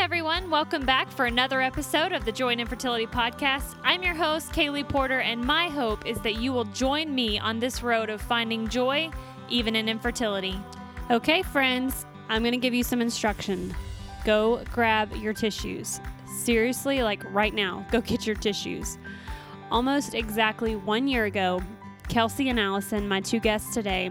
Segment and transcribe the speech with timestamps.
[0.00, 0.48] everyone.
[0.48, 3.76] Welcome back for another episode of the Joy in Infertility Podcast.
[3.84, 7.60] I'm your host, Kaylee Porter, and my hope is that you will join me on
[7.60, 9.10] this road of finding joy
[9.50, 10.58] even in infertility.
[11.10, 13.76] Okay, friends, I'm going to give you some instruction.
[14.24, 16.00] Go grab your tissues.
[16.38, 18.96] Seriously, like right now, go get your tissues.
[19.70, 21.60] Almost exactly one year ago,
[22.08, 24.10] Kelsey and Allison, my two guests today,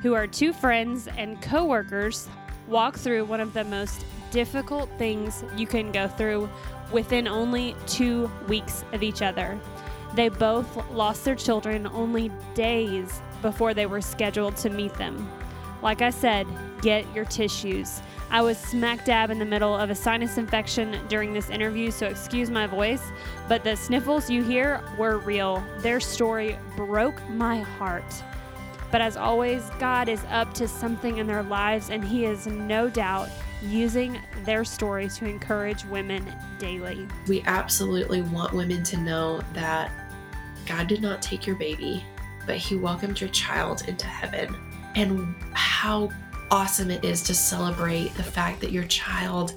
[0.00, 2.26] who are two friends and co workers,
[2.68, 6.46] walk through one of the most difficult things you can go through
[6.92, 9.58] within only two weeks of each other.
[10.14, 15.26] They both lost their children only days before they were scheduled to meet them.
[15.80, 16.46] Like I said,
[16.82, 18.02] get your tissues.
[18.30, 22.06] I was smack dab in the middle of a sinus infection during this interview, so
[22.06, 23.04] excuse my voice,
[23.48, 25.64] but the sniffles you hear were real.
[25.78, 28.22] Their story broke my heart.
[28.92, 32.90] But as always, God is up to something in their lives, and He is no
[32.90, 33.30] doubt
[33.62, 36.24] using their story to encourage women
[36.58, 37.06] daily.
[37.26, 39.90] We absolutely want women to know that
[40.66, 42.04] God did not take your baby,
[42.46, 44.54] but He welcomed your child into heaven.
[44.94, 46.10] And how
[46.50, 49.54] awesome it is to celebrate the fact that your child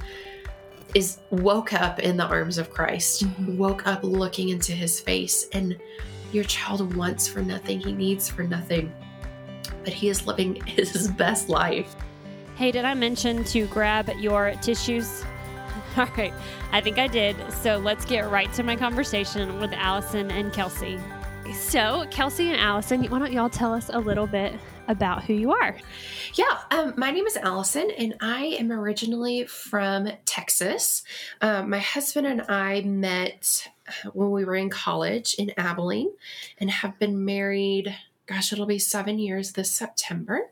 [0.95, 3.57] is woke up in the arms of Christ, mm-hmm.
[3.57, 5.77] woke up looking into his face, and
[6.31, 8.91] your child wants for nothing, he needs for nothing,
[9.83, 11.95] but he is living his best life.
[12.59, 15.23] Hey, did I mention to grab your tissues?
[15.97, 16.33] All right,
[16.73, 17.37] I think I did.
[17.53, 20.99] So let's get right to my conversation with Allison and Kelsey.
[21.53, 24.53] So, Kelsey and Allison, why don't y'all tell us a little bit
[24.89, 25.73] about who you are?
[26.33, 31.03] Yeah, um, my name is Allison, and I am originally from Texas.
[31.39, 36.11] Um, my husband and I met uh, when we were in college in Abilene
[36.57, 40.51] and have been married, gosh, it'll be seven years this September.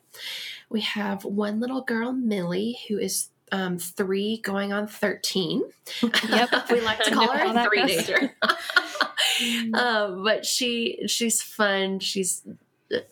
[0.69, 5.63] We have one little girl, Millie, who is um, three going on 13.
[6.29, 6.69] Yep.
[6.69, 8.35] we like to call her a three danger.
[9.73, 11.99] um, but she she's fun.
[11.99, 12.43] She's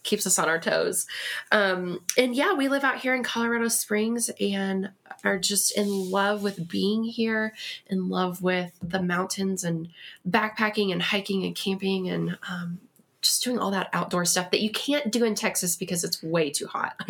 [0.03, 1.05] keeps us on our toes.
[1.51, 4.89] Um, and yeah, we live out here in Colorado Springs and
[5.23, 7.53] are just in love with being here,
[7.87, 9.89] in love with the mountains and
[10.27, 12.79] backpacking and hiking and camping and um,
[13.25, 16.49] just doing all that outdoor stuff that you can't do in Texas because it's way
[16.49, 16.95] too hot.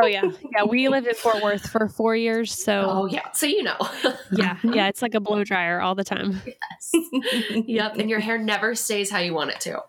[0.00, 0.22] oh yeah,
[0.54, 0.64] yeah.
[0.64, 3.76] We lived in Fort Worth for four years, so oh yeah, so you know,
[4.32, 4.88] yeah, yeah.
[4.88, 6.40] It's like a blow dryer all the time.
[6.46, 7.10] Yes.
[7.66, 9.82] yep, and your hair never stays how you want it to.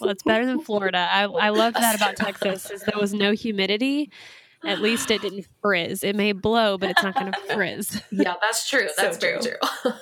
[0.00, 1.08] well, it's better than Florida.
[1.10, 4.10] I I love that about Texas is there was no humidity.
[4.64, 6.02] At least it didn't frizz.
[6.02, 8.00] It may blow, but it's not going to frizz.
[8.10, 8.88] Yeah, that's true.
[8.96, 9.56] That's so very true.
[9.82, 9.92] true.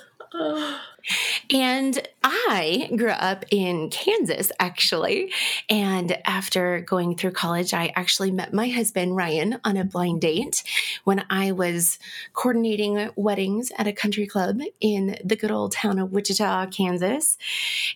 [1.51, 5.31] And I grew up in Kansas, actually.
[5.69, 10.63] And after going through college, I actually met my husband, Ryan, on a blind date
[11.03, 11.99] when I was
[12.33, 17.37] coordinating weddings at a country club in the good old town of Wichita, Kansas.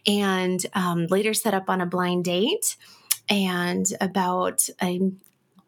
[0.05, 2.75] And um, later set up on a blind date.
[3.29, 5.11] And about a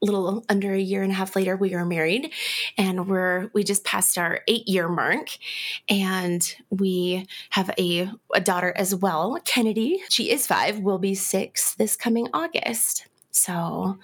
[0.02, 2.32] little under a year and a half later we were married
[2.78, 5.30] and we're we just passed our eight year mark
[5.90, 10.02] and we have a, a daughter as well kennedy.
[10.10, 13.08] She is five will be six this coming august.
[13.32, 13.98] So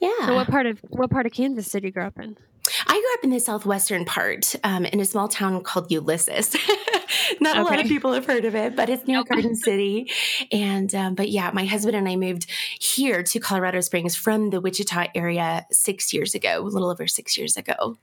[0.00, 0.26] yeah.
[0.26, 2.36] So what part of what part of kansas did you grow up in?
[2.86, 6.56] I grew up in the southwestern part um, in a small town called Ulysses.
[7.40, 7.60] Not okay.
[7.60, 9.34] a lot of people have heard of it, but it's near okay.
[9.34, 10.10] Garden City.
[10.52, 14.60] And, um, but yeah, my husband and I moved here to Colorado Springs from the
[14.60, 17.98] Wichita area six years ago, a little over six years ago.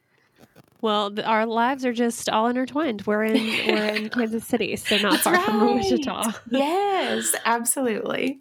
[0.82, 3.04] Well, our lives are just all intertwined.
[3.06, 3.36] We're in
[3.68, 5.46] we're in Kansas City, so not That's far right.
[5.46, 6.32] from Wichita.
[6.52, 8.40] Yes, absolutely.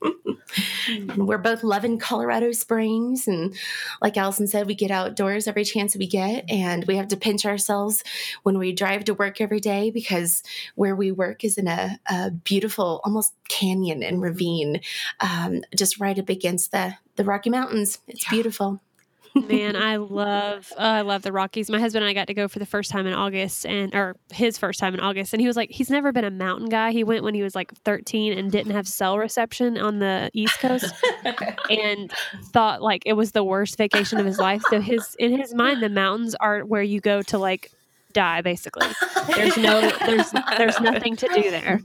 [1.16, 3.54] we're both loving Colorado Springs, and
[4.00, 7.44] like Allison said, we get outdoors every chance we get, and we have to pinch
[7.44, 8.02] ourselves
[8.42, 10.42] when we drive to work every day because
[10.74, 14.80] where we work is in a, a beautiful, almost canyon and ravine,
[15.20, 17.98] um, just right up against the the Rocky Mountains.
[18.08, 18.30] It's yeah.
[18.30, 18.80] beautiful.
[19.35, 21.71] Man, I love uh, I love the Rockies.
[21.71, 24.17] My husband and I got to go for the first time in August and or
[24.32, 26.91] his first time in August and he was like he's never been a mountain guy.
[26.93, 30.59] He went when he was like 13 and didn't have cell reception on the East
[30.59, 30.93] Coast
[31.71, 32.12] and
[32.53, 34.62] thought like it was the worst vacation of his life.
[34.71, 37.71] So his in his mind the mountains are where you go to like
[38.12, 38.86] die basically.
[39.36, 41.80] There's no there's there's nothing to do there.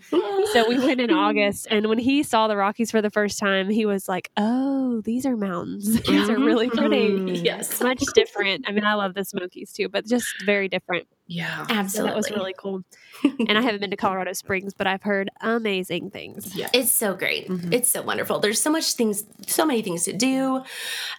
[0.53, 3.69] So we went in august and when he saw the rockies for the first time
[3.69, 6.01] he was like oh these are mountains.
[6.07, 7.09] These are really pretty.
[7.09, 7.45] Mm-hmm.
[7.45, 7.81] yes.
[7.81, 8.65] Much different.
[8.67, 11.07] I mean i love the smokies too but just very different.
[11.27, 12.83] Yeah absolutely so that was really cool.
[13.47, 16.55] And i haven't been to colorado springs but i've heard amazing things.
[16.55, 16.69] Yeah.
[16.73, 17.47] It's so great.
[17.47, 17.73] Mm-hmm.
[17.73, 18.39] it's so wonderful.
[18.39, 20.63] There's so much things so many things to do.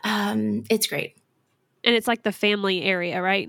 [0.05, 1.17] Um, it's great
[1.87, 3.49] And it's like the family area, right?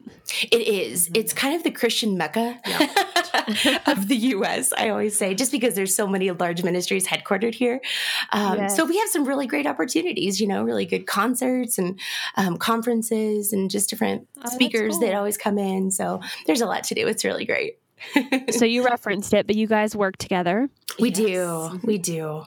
[0.51, 1.09] It is.
[1.15, 2.59] It's kind of the Christian Mecca
[3.87, 4.71] of the U.S.
[4.77, 7.81] I always say, just because there's so many large ministries headquartered here.
[8.31, 8.75] Um, Yes.
[8.75, 10.39] So we have some really great opportunities.
[10.39, 11.99] You know, really good concerts and
[12.35, 15.01] um, conferences and just different Oh, speakers cool.
[15.01, 15.89] that always come in.
[15.91, 17.07] So there's a lot to do.
[17.07, 17.77] It's really great.
[18.51, 20.69] so you referenced it, but you guys work together.
[20.99, 21.17] We Yes.
[21.17, 21.79] do.
[21.83, 22.43] We do.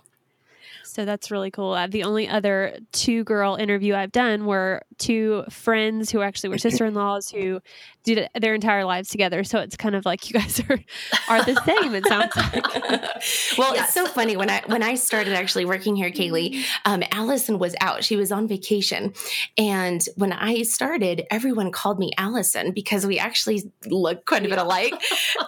[0.84, 1.72] So that's really cool.
[1.72, 6.58] Uh, the only other two girl interview I've done were two friends who actually were
[6.58, 7.60] sister in laws who
[8.04, 9.42] did their entire lives together.
[9.44, 10.78] So it's kind of like you guys are
[11.28, 11.94] are the same.
[11.94, 12.74] It sounds like.
[13.58, 13.84] well, Yes.
[13.86, 16.62] it's so funny when I when I started actually working here, Kaylee.
[16.84, 19.12] Um, Allison was out; she was on vacation,
[19.58, 24.58] and when I started, everyone called me Allison because we actually look quite a bit
[24.58, 24.94] alike.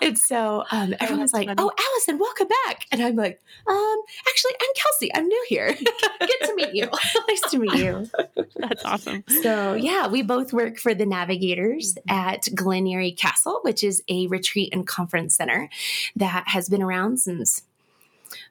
[0.02, 1.56] and so um, everyone's that's like, funny.
[1.58, 3.96] "Oh, Allison, welcome back!" And I'm like, "Um,
[4.28, 5.14] actually, I'm Kelsey.
[5.14, 5.75] I'm new here.
[6.20, 6.88] Good to meet you.
[7.28, 8.10] nice to meet you."
[8.56, 9.25] That's awesome.
[9.42, 12.10] So, yeah, we both work for the Navigators mm-hmm.
[12.10, 15.68] at Glen Eyrie Castle, which is a retreat and conference center
[16.16, 17.62] that has been around since,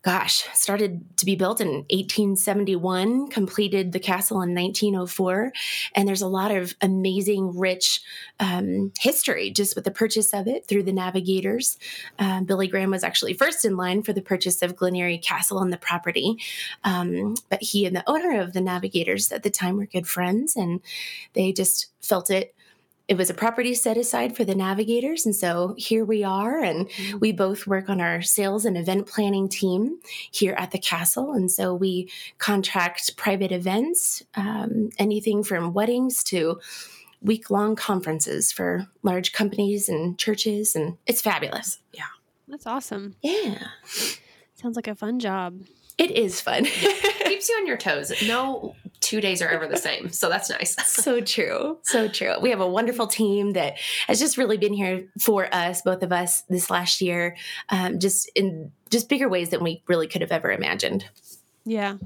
[0.01, 5.51] gosh, started to be built in 1871, completed the castle in 1904.
[5.95, 8.01] And there's a lot of amazing, rich
[8.39, 11.77] um, history just with the purchase of it through the Navigators.
[12.19, 15.59] Um, Billy Graham was actually first in line for the purchase of Glen Eyrie Castle
[15.59, 16.37] and the property.
[16.83, 20.55] Um, but he and the owner of the Navigators at the time were good friends,
[20.55, 20.81] and
[21.33, 22.55] they just felt it.
[23.11, 25.25] It was a property set aside for the navigators.
[25.25, 26.59] And so here we are.
[26.63, 29.99] And we both work on our sales and event planning team
[30.31, 31.33] here at the castle.
[31.33, 36.61] And so we contract private events, um, anything from weddings to
[37.21, 40.73] week long conferences for large companies and churches.
[40.73, 41.79] And it's fabulous.
[41.91, 42.05] Yeah.
[42.47, 43.17] That's awesome.
[43.21, 43.67] Yeah,
[44.55, 45.59] Sounds like a fun job.
[45.97, 46.63] it is fun.
[47.25, 48.13] Keeps you on your toes.
[48.25, 48.73] No
[49.11, 50.09] two days are ever the same.
[50.09, 50.75] So that's nice.
[51.03, 53.77] so true so true we have a wonderful team that
[54.07, 57.35] has just really been here for us both of us this last year
[57.69, 61.05] um, just in just bigger ways than we really could have ever imagined
[61.65, 61.97] Yeah.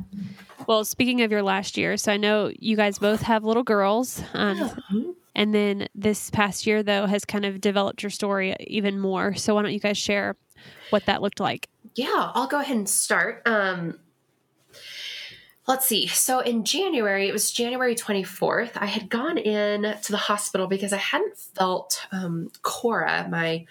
[0.67, 4.21] Well, speaking of your last year, so I know you guys both have little girls.
[4.33, 9.35] Um, And then this past year, though, has kind of developed your story even more.
[9.35, 10.35] So why don't you guys share
[10.89, 11.67] what that looked like?
[11.95, 13.41] Yeah, I'll go ahead and start.
[13.45, 13.99] Um,
[15.67, 16.07] let's see.
[16.07, 20.94] So in January, it was January 24th, I had gone in to the hospital because
[20.94, 23.65] I hadn't felt um, Cora, my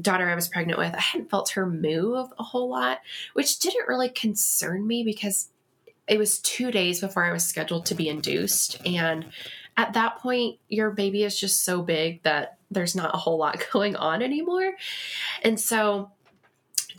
[0.00, 3.00] daughter I was pregnant with, I hadn't felt her move a whole lot,
[3.32, 5.48] which didn't really concern me because
[6.06, 8.84] it was two days before I was scheduled to be induced.
[8.86, 9.26] And
[9.76, 13.64] at that point, your baby is just so big that there's not a whole lot
[13.72, 14.72] going on anymore.
[15.42, 16.10] And so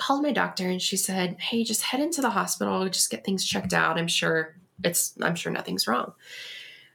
[0.01, 3.45] called my doctor and she said, "Hey, just head into the hospital, just get things
[3.45, 4.00] checked out.
[4.00, 6.13] I'm sure it's I'm sure nothing's wrong."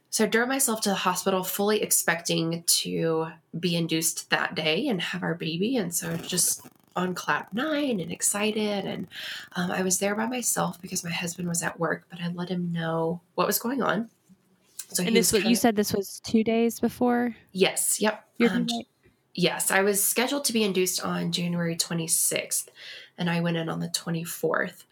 [0.09, 3.27] So I drove myself to the hospital fully expecting to
[3.57, 8.11] be induced that day and have our baby and so just on cloud nine and
[8.11, 9.07] excited and
[9.55, 12.49] um, I was there by myself because my husband was at work, but I let
[12.49, 14.09] him know what was going on.
[14.89, 18.25] So And this was was you said this was two days before yes, yep.
[18.49, 18.87] Um, date?
[19.39, 22.69] Yes, I was scheduled to be induced on January 26th,
[23.19, 24.83] and I went in on the 24th.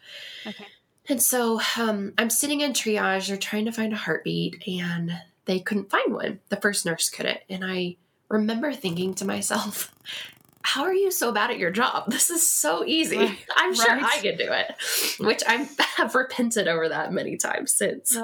[0.46, 0.66] Okay.
[1.08, 3.26] And so um, I'm sitting in triage.
[3.26, 6.38] They're trying to find a heartbeat, and they couldn't find one.
[6.48, 7.40] The first nurse couldn't.
[7.50, 7.96] And I
[8.28, 9.92] remember thinking to myself,
[10.62, 12.08] how are you so bad at your job?
[12.10, 13.18] This is so easy.
[13.18, 13.38] Right.
[13.56, 14.04] I'm sure Right.
[14.04, 14.74] I could do it,
[15.18, 18.14] which I have repented over that many times since.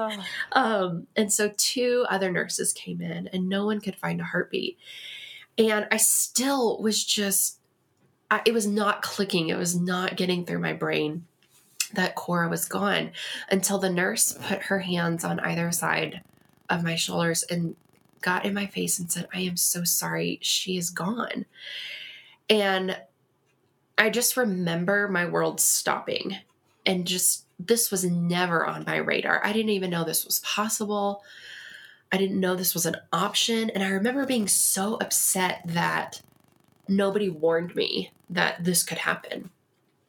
[0.52, 4.78] Um, and so two other nurses came in and no one could find a heartbeat.
[5.58, 7.58] And I still was just,
[8.30, 9.48] I, it was not clicking.
[9.48, 11.26] It was not getting through my brain
[11.94, 13.10] that Cora was gone
[13.50, 16.22] until the nurse put her hands on either side
[16.70, 17.76] of my shoulders and
[18.22, 20.38] got in my face and said, I am so sorry.
[20.40, 21.44] She is gone.
[22.48, 22.96] And
[23.98, 26.38] I just remember my world stopping
[26.86, 29.44] and just this was never on my radar.
[29.44, 31.22] I didn't even know this was possible.
[32.12, 33.70] I didn't know this was an option.
[33.70, 36.20] And I remember being so upset that
[36.86, 39.50] nobody warned me that this could happen.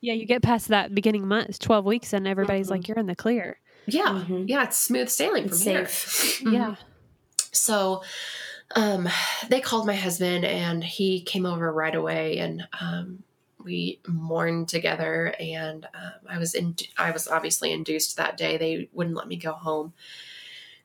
[0.01, 2.71] Yeah, you get past that beginning month, 12 weeks, and everybody's Mhm.
[2.71, 3.57] like, you're in the clear.
[3.85, 4.07] Yeah.
[4.27, 4.49] Mhm.
[4.49, 4.63] Yeah.
[4.63, 5.87] It's smooth sailing from It's here.
[5.87, 6.41] safe.
[6.45, 6.75] Yeah.
[7.53, 8.03] So
[8.75, 9.07] um,
[9.49, 13.23] they called my husband and he came over right away and um,
[13.63, 18.57] we mourned together and um, I was in I was obviously induced that day.
[18.57, 19.93] They wouldn't let me go home.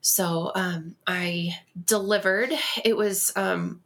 [0.01, 2.51] So um, I delivered.
[2.83, 3.81] It was um,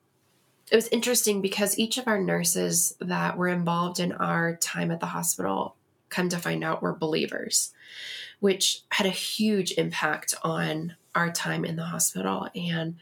[0.72, 5.00] it was interesting because each of our nurses that were involved in our time at
[5.00, 5.76] the hospital
[6.10, 7.74] come to find out were believers,
[8.40, 12.48] which had a huge impact on our time in the hospital.
[12.56, 12.96] And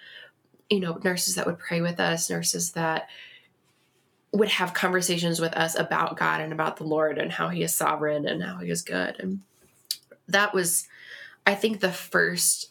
[0.69, 3.09] you know, nurses that would pray with us, nurses that
[4.31, 7.75] would have conversations with us about God and about the Lord and how He is
[7.75, 9.17] sovereign and how He is good.
[9.19, 9.41] And
[10.27, 10.87] that was,
[11.45, 12.70] I think, the first,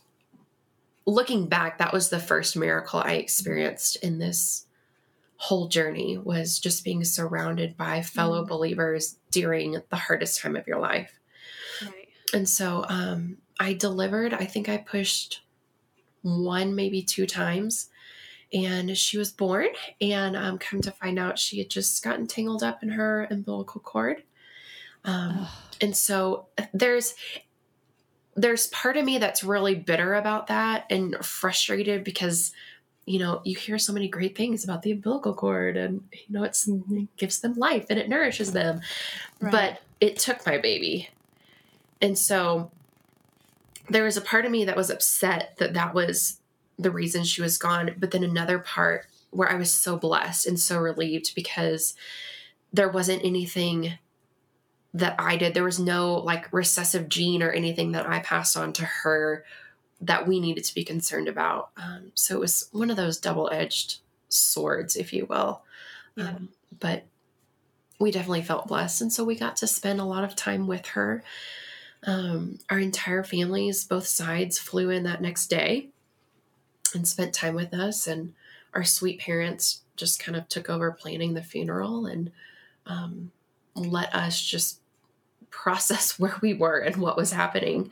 [1.11, 4.67] looking back, that was the first miracle I experienced in this
[5.37, 8.49] whole journey was just being surrounded by fellow Mm.
[8.49, 11.19] believers during the hardest time of your life.
[11.83, 12.09] Right.
[12.35, 15.43] And so um, I delivered, I think I pushed
[16.23, 17.89] one, maybe two times.
[18.53, 19.69] And she was born,
[20.01, 23.81] and um, come to find out, she had just gotten tangled up in her umbilical
[23.81, 24.25] cord.
[25.05, 25.47] Um,
[25.81, 27.15] and so there's
[28.41, 32.53] there's part of me that's really bitter about that and frustrated because
[33.05, 36.43] you know you hear so many great things about the umbilical cord and you know
[36.45, 38.81] it's, it gives them life and it nourishes them
[39.41, 39.53] Right.
[39.53, 41.09] but it took my baby
[42.01, 42.71] and so
[43.89, 46.39] there was a part of me that was upset that that was
[46.79, 50.59] the reason she was gone but then another part where i was so blessed and
[50.59, 51.95] so relieved because
[52.73, 53.99] there wasn't anything
[54.95, 55.55] that i did.
[55.55, 59.45] There was no like recessive gene or anything that i passed on to her
[60.01, 61.71] that we needed to be concerned about.
[61.77, 65.63] Um, so it was one of those double-edged swords if you will.
[66.17, 66.31] Yeah.
[66.31, 67.05] um, but
[67.99, 70.87] we definitely felt blessed and so we got to spend a lot of time with
[70.89, 71.23] her.
[72.05, 75.89] Um, our entire families both sides flew in that next day
[76.95, 78.33] and spent time with us and
[78.73, 82.31] our sweet parents just kind of took over planning the funeral and
[82.87, 83.31] um,
[83.75, 84.81] let us just
[85.51, 87.91] process where we were and what was happening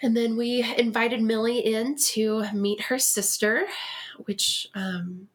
[0.00, 3.66] and then we invited millie in to meet her sister
[4.24, 5.28] which um,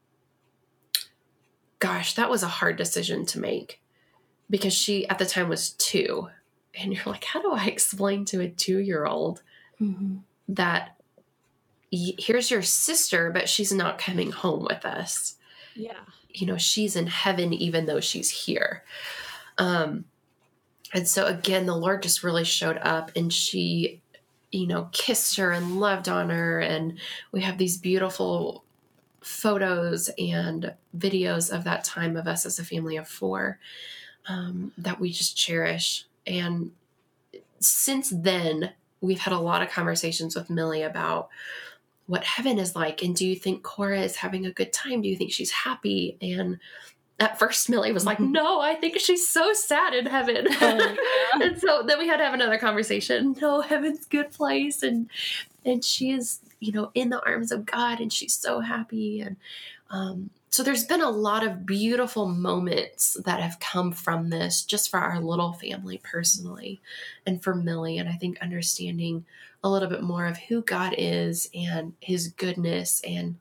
[1.79, 3.81] gosh, that was a hard decision to make
[4.49, 6.27] because she at the time was two.
[6.79, 9.41] And you're like, how do I explain to a two year old
[9.81, 10.21] Mhm.
[10.49, 10.95] that
[11.91, 15.37] here's your sister, but she's not coming home with us?
[15.75, 15.99] Yeah.
[16.39, 18.83] You know, she's in heaven even though she's here.
[19.57, 20.05] Um,
[20.93, 24.01] and so again, the Lord just really showed up and she,
[24.51, 26.59] you know, kissed her and loved on her.
[26.59, 26.97] And
[27.31, 28.63] we have these beautiful
[29.21, 33.59] photos and videos of that time of us as a family of four
[34.27, 36.05] um, that we just cherish.
[36.25, 36.71] And
[37.59, 41.29] since then, we've had a lot of conversations with Millie about
[42.07, 43.03] what heaven is like.
[43.03, 45.01] And do you think Cora is having a good time?
[45.01, 46.17] Do you think she's happy?
[46.21, 46.57] And
[47.19, 50.47] at first, Millie was like, No, I think she's so sad in heaven.
[50.49, 50.95] Oh,
[51.41, 53.35] and so then we had to have another conversation.
[53.41, 54.83] No, heaven's good place.
[54.83, 55.09] And
[55.65, 59.21] and she is, you know, in the arms of God and she's so happy.
[59.21, 59.35] And
[59.89, 64.89] um, so there's been a lot of beautiful moments that have come from this just
[64.89, 66.81] for our little family personally
[67.25, 67.97] and for Millie.
[67.97, 69.25] And I think understanding
[69.63, 73.37] a little bit more of who God is and his goodness and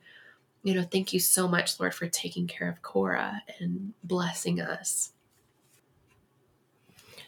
[0.67, 5.13] you know, thank you so much, Lord, for taking care of Cora and blessing us.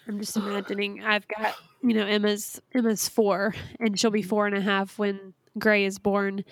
[0.09, 4.57] I'm just imagining I've got, you know, Emma's Emma's four and she'll be four and
[4.57, 6.45] a half when Gray is born.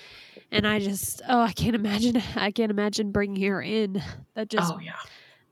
[0.53, 4.03] And I just oh, I can't imagine I can't imagine bringing her in.
[4.35, 4.93] That just oh yeah,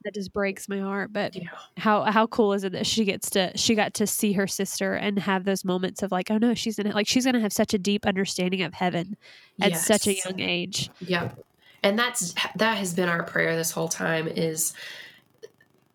[0.04, 1.12] that just breaks my heart.
[1.12, 4.32] But yeah, how how cool is it that she gets to she got to see
[4.32, 6.94] her sister and have those moments of like, oh no, she's in it.
[6.94, 9.16] Like she's gonna have such a deep understanding of heaven
[9.61, 10.90] at such a young age.
[11.00, 11.44] Yep.
[11.82, 14.75] And that's that has been our prayer this whole time is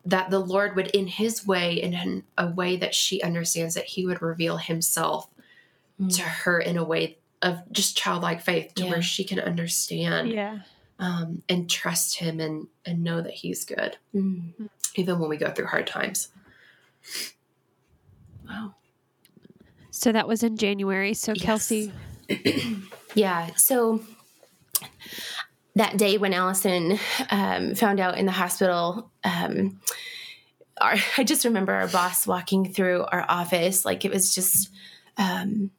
[0.04, 4.06] that the Lord would in his way in a way that she understands that he
[4.06, 5.28] would reveal himself
[6.00, 6.16] Mm.
[6.16, 8.90] to her in a way of just childlike faith to Yeah.
[8.90, 10.60] where she can understand Yeah.
[10.98, 14.68] um, and trust him and and know that he's good Mm.
[14.96, 16.28] even when we go through hard times.
[18.48, 18.74] Wow.
[19.90, 21.14] So that was in January.
[21.14, 21.44] So Yes.
[21.44, 21.92] Kelsey
[23.14, 23.54] Yeah.
[23.56, 24.02] So
[25.74, 26.98] that day when Allison
[27.30, 29.80] um, found out in the hospital, um,
[30.80, 33.84] our, I just remember our boss walking through our office.
[33.84, 34.70] Like it was just,
[35.16, 35.70] um,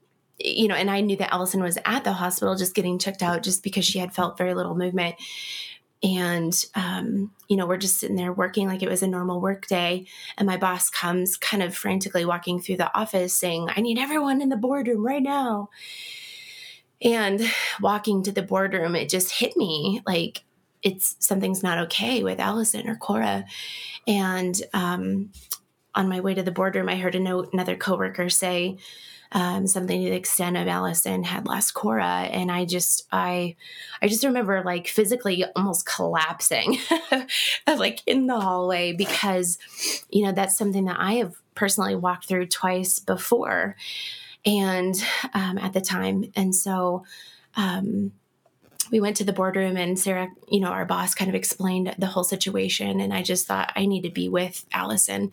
[0.43, 3.43] you know, and I knew that Allison was at the hospital just getting checked out
[3.43, 5.15] just because she had felt very little movement.
[6.03, 9.67] And, um, you know, we're just sitting there working like it was a normal work
[9.67, 10.07] day.
[10.37, 14.41] And my boss comes kind of frantically walking through the office saying, I need everyone
[14.41, 15.69] in the boardroom right now.
[17.03, 17.41] And
[17.79, 20.43] walking to the boardroom, it just hit me like
[20.81, 23.45] it's something's not okay with Allison or Cora.
[24.07, 25.31] And um,
[25.93, 28.77] on my way to the boardroom, I heard a note, another coworker say
[29.31, 33.55] um, something to the extent of Allison had lost Cora, and I just, I,
[34.01, 36.77] I just remember like physically almost collapsing,
[37.67, 39.57] like in the hallway because,
[40.09, 43.75] you know, that's something that I have personally walked through twice before
[44.45, 44.95] and
[45.33, 47.03] um, at the time and so
[47.55, 48.11] um,
[48.91, 52.07] we went to the boardroom and Sarah, you know, our boss kind of explained the
[52.07, 52.99] whole situation.
[52.99, 55.31] And I just thought I need to be with Allison.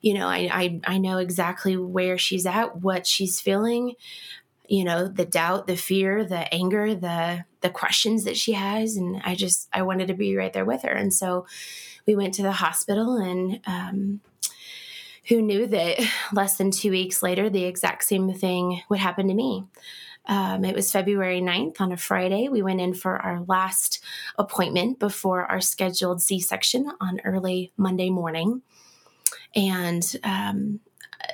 [0.00, 3.94] You know, I, I, I know exactly where she's at, what she's feeling,
[4.68, 8.96] you know, the doubt, the fear, the anger, the, the questions that she has.
[8.96, 10.92] And I just, I wanted to be right there with her.
[10.92, 11.46] And so
[12.06, 14.20] we went to the hospital and, um,
[15.28, 15.98] who knew that
[16.32, 19.64] less than two weeks later, the exact same thing would happen to me.
[20.26, 22.48] Um, it was February 9th on a Friday.
[22.48, 24.04] We went in for our last
[24.38, 28.62] appointment before our scheduled C section on early Monday morning.
[29.54, 30.80] And um,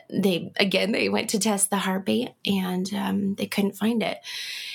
[0.08, 4.18] they again they went to test the heartbeat and um, they couldn't find it.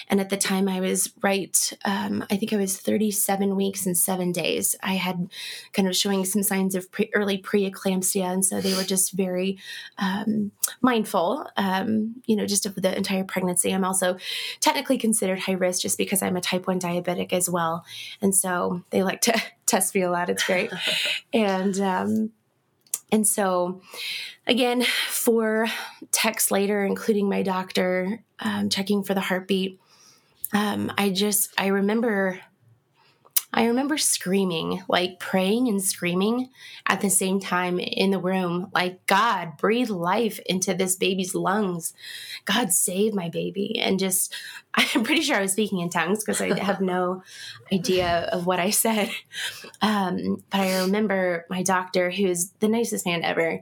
[0.09, 3.97] And at the time i was right um, i think i was 37 weeks and
[3.97, 4.75] seven days.
[4.83, 5.29] I had
[5.73, 8.25] kind of showing some signs of pre- early preeclampsia.
[8.25, 9.57] And so they were just very
[9.97, 13.71] um, mindful um, you know just of the entire pregnancy.
[13.71, 14.17] I'm also
[14.59, 17.85] technically considered high risk just because i'm a type 1 diabetic as well.
[18.21, 20.29] And so they like to test me a lot.
[20.29, 20.71] It's great.
[21.33, 22.31] And um,
[23.11, 23.81] and so,
[24.47, 25.67] again, for
[26.11, 29.79] texts later, including my doctor um, checking for the heartbeat,
[30.53, 32.39] um, I just, I remember
[33.53, 36.49] I remember screaming, like praying and screaming
[36.87, 41.93] at the same time in the room, like, God, breathe life into this baby's lungs.
[42.45, 43.77] God, save my baby.
[43.77, 44.33] And just,
[44.73, 47.23] I'm pretty sure I was speaking in tongues because I have no
[47.73, 49.09] idea of what I said.
[49.81, 53.61] Um, but I remember my doctor, who's the nicest man ever,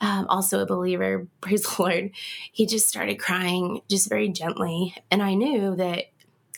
[0.00, 2.10] um, also a believer, praise the Lord,
[2.50, 4.96] he just started crying just very gently.
[5.12, 6.06] And I knew that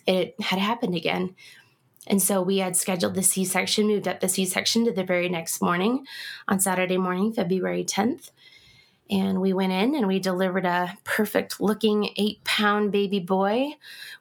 [0.07, 1.37] it had happened again
[2.11, 5.05] and so we had scheduled the C section, moved up the C section to the
[5.05, 6.05] very next morning
[6.49, 8.33] on Saturday morning, February 10th.
[9.09, 13.75] And we went in and we delivered a perfect looking eight pound baby boy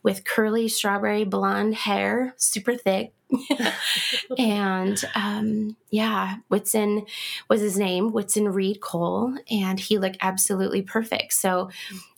[0.03, 3.12] with curly strawberry blonde hair, super thick.
[4.38, 7.08] and um, yeah, Whitson
[7.49, 11.34] was his name, Whitson Reed Cole, and he looked absolutely perfect.
[11.34, 11.69] So,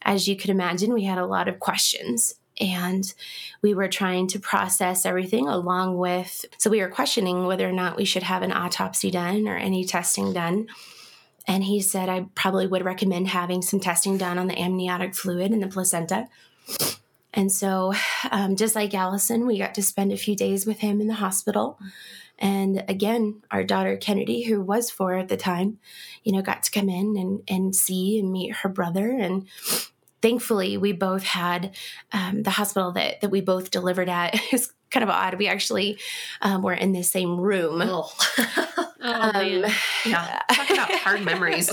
[0.04, 3.14] as you could imagine, we had a lot of questions and
[3.62, 7.98] we were trying to process everything along with so we were questioning whether or not
[7.98, 10.68] we should have an autopsy done or any testing done.
[11.48, 15.52] And he said i probably would recommend having some testing done on the amniotic fluid
[15.52, 16.28] and the placenta.
[17.34, 17.94] And so
[18.30, 21.16] um, just like allison we got to spend a few days with him in the
[21.16, 21.80] hospital.
[22.38, 25.80] And again our daughter kennedy who was four at the time
[26.24, 29.10] you know got to come in and, and see and meet her brother.
[29.10, 29.48] And
[30.22, 31.76] thankfully we both had
[32.12, 35.98] um, the hospital that, that we both delivered at is kind of odd we actually
[36.42, 38.12] um, were in the same room Oh,
[39.04, 39.72] Oh, um, man.
[40.06, 40.42] yeah.
[40.52, 41.70] Talk about hard memories.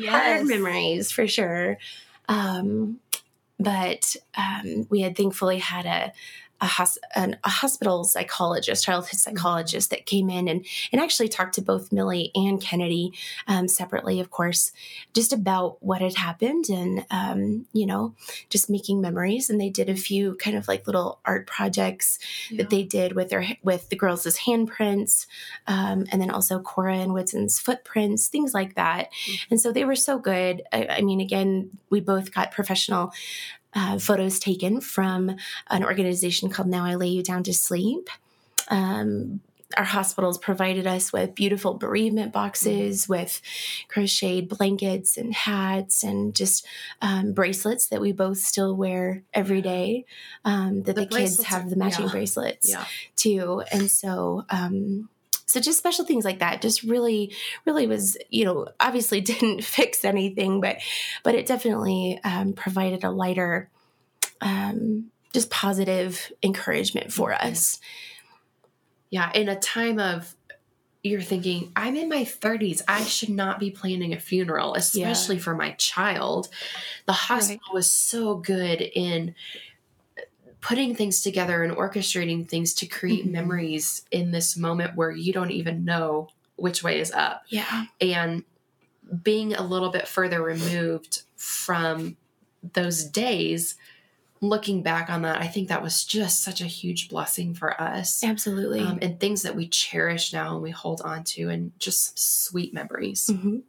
[0.00, 0.08] Yes.
[0.08, 1.76] hard memories for sure
[2.28, 3.00] um,
[3.58, 6.12] but um, we had thankfully had a
[6.60, 11.54] a, hos- an, a hospital psychologist, childhood psychologist that came in and, and actually talked
[11.54, 13.12] to both Millie and Kennedy
[13.46, 14.72] um, separately, of course,
[15.12, 18.14] just about what had happened and, um, you know,
[18.48, 19.50] just making memories.
[19.50, 22.18] And they did a few kind of like little art projects
[22.56, 25.26] that they did with their with the girls' handprints,
[25.66, 29.08] um, and then also Cora and Whitson's footprints, things like that.
[29.50, 30.62] And so they were so good.
[30.72, 33.12] I, I mean, again, we both got professional
[33.74, 35.36] uh, photos taken from
[35.70, 38.08] an organization called Now I Lay You Down to Sleep.
[38.68, 39.40] Um,
[39.76, 43.40] our hospitals provided us with beautiful bereavement boxes with
[43.88, 46.66] crocheted blankets and hats and just
[47.02, 50.04] um, bracelets that we both still wear every day.
[50.44, 52.10] Um, that The the, kids have the matching yeah.
[52.12, 52.84] bracelets yeah.
[53.16, 53.62] too.
[53.72, 55.08] And so, um,
[55.54, 57.32] so just special things like that just really,
[57.64, 60.78] really was, you know, obviously didn't fix anything, but,
[61.22, 63.70] but it definitely um, provided a lighter,
[64.40, 67.78] um, just positive encouragement for us.
[69.10, 69.30] Yeah.
[69.32, 70.34] In a time of,
[71.04, 72.82] you're thinking, I'm in my 30s.
[72.88, 76.48] I should not be planning a funeral, especially for my child.
[77.06, 79.36] The hospital was so good in
[80.64, 83.32] putting things together and orchestrating things to create Mhm.
[83.32, 87.42] memories in this moment where you don't even know which way is up.
[87.48, 87.84] Yeah.
[88.00, 88.44] and
[89.22, 92.16] being a little bit further removed from
[92.72, 93.74] those days
[94.40, 98.24] looking back on that i think that was just such a huge blessing for us
[98.24, 98.80] Absolutely.
[98.80, 102.72] um, and things that we cherish now and we hold on to and just sweet
[102.72, 103.62] memories Mhm.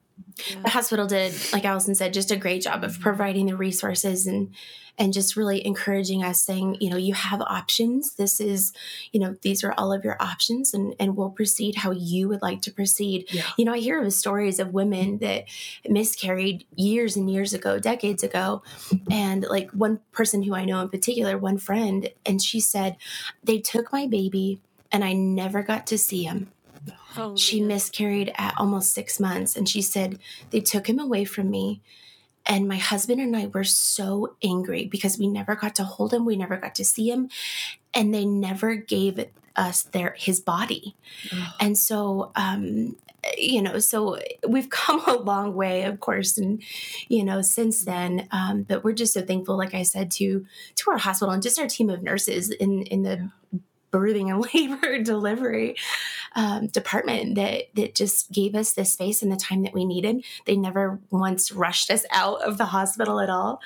[0.63, 4.53] The hospital did, like Allison said, just a great job of providing the resources and
[4.97, 8.15] and just really encouraging us saying you know you have options.
[8.15, 8.73] This is
[9.12, 12.41] you know these are all of your options and and we'll proceed how you would
[12.41, 13.25] like to proceed.
[13.29, 13.43] Yeah.
[13.58, 15.45] you know i hear of stories of women that
[15.88, 18.63] miscarried years and years ago decades ago
[19.12, 22.95] and like one person who i know in particular one friend and she said
[23.43, 26.51] they took my baby and i never got to see him.
[27.17, 30.19] Oh, she miscarried at almost six months and she said
[30.51, 31.81] they took him away from me
[32.45, 36.25] and my husband and i were so angry because we never got to hold him
[36.25, 37.29] we never got to see him
[37.93, 40.95] and they never gave us their his body.
[41.60, 42.95] And so um
[43.38, 46.62] you know so we've come a long way of course and
[47.08, 50.91] you know since then um but we're just so thankful like i said to to
[50.91, 53.31] our hospital and just our team of nurses in in the
[53.91, 55.76] birthing and labor delivery
[56.36, 60.24] um, department that that just gave us the space and the time that we needed.
[60.45, 63.62] They never once rushed us out of the hospital at all,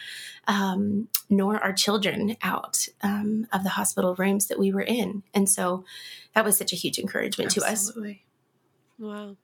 [0.48, 5.24] um, nor our children out um, of the hospital rooms that we were in.
[5.34, 5.84] And so
[6.36, 7.92] that was such a huge encouragement to us.
[8.98, 9.36] Wow.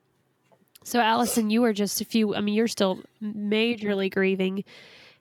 [0.83, 2.35] So, Allison, you were just a few.
[2.35, 4.63] I mean, you're still majorly grieving.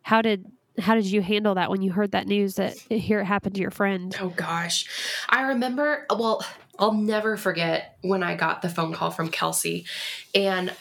[0.02, 0.44] How did
[0.78, 3.60] how did you handle that when you heard that news that here it happened to
[3.60, 4.14] your friend?
[4.20, 4.86] Oh gosh.
[5.28, 6.44] I remember, well,
[6.78, 9.86] I'll never forget when I got the phone call from Kelsey
[10.34, 10.72] and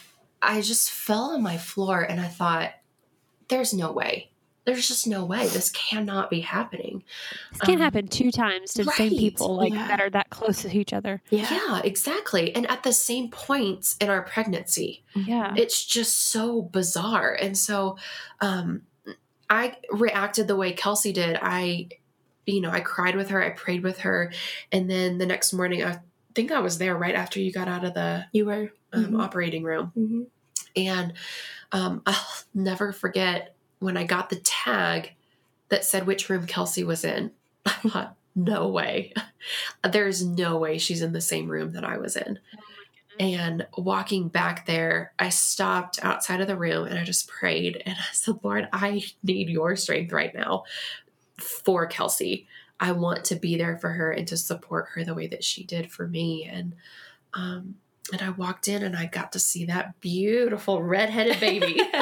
[0.42, 2.72] I just fell on my floor and I thought,
[3.50, 4.32] there's no way.
[4.66, 5.48] There's just no way.
[5.48, 7.04] This cannot be happening.
[7.52, 9.88] This can't Um, happen two times to the same people like yeah.
[9.88, 11.22] that are that close to each other.
[11.30, 11.48] Yeah.
[11.52, 12.56] Yeah, exactly.
[12.56, 15.04] And at the same points in our pregnancy.
[15.16, 15.54] Yeah.
[15.58, 17.98] it's just so bizarre and so
[18.42, 18.84] um
[19.50, 21.88] i reacted the way kelsey did i
[22.46, 24.32] you know i cried with her i prayed with her
[24.72, 26.00] and then the next morning i
[26.36, 28.72] think i was there right after you got out of the You were.
[28.94, 29.22] um, Mhm.
[29.24, 30.28] operating room Mhm.
[30.76, 31.14] and
[31.72, 35.14] um, i'll never forget when i got the tag
[35.70, 37.32] that said which room kelsey was in
[37.66, 39.14] i thought no way
[39.92, 42.40] there's no way she's in the same room that i was in
[43.20, 47.96] and walking back there, I stopped outside of the room and I just prayed and
[47.98, 50.64] I said, Lord, I need your strength right now
[51.38, 52.48] for Kelsey.
[52.80, 55.64] I want to be there for her and to support her the way that she
[55.64, 56.44] did for me.
[56.52, 56.76] And
[57.34, 57.76] um,
[58.12, 61.80] and I walked in and I got to see that beautiful redheaded baby.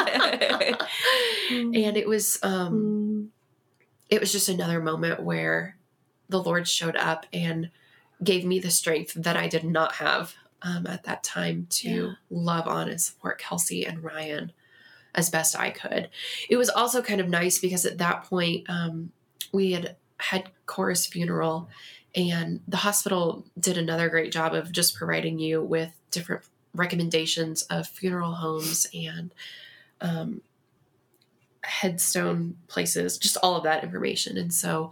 [1.51, 3.31] and it was um
[4.09, 5.77] it was just another moment where
[6.27, 7.69] the Lord showed up and
[8.23, 12.13] gave me the strength that I did not have um, at that time to Yeah.
[12.29, 14.51] love on and support Kelsey and Ryan
[15.15, 16.09] as best I could.
[16.49, 19.11] It was also kind of nice because at that point um,
[19.51, 21.67] we had had Cora's funeral,
[22.15, 26.43] and the hospital did another great job of just providing you with different
[26.75, 29.33] recommendations of funeral homes and
[29.99, 30.41] um,
[31.63, 34.37] headstone places, just all of that information.
[34.37, 34.91] And so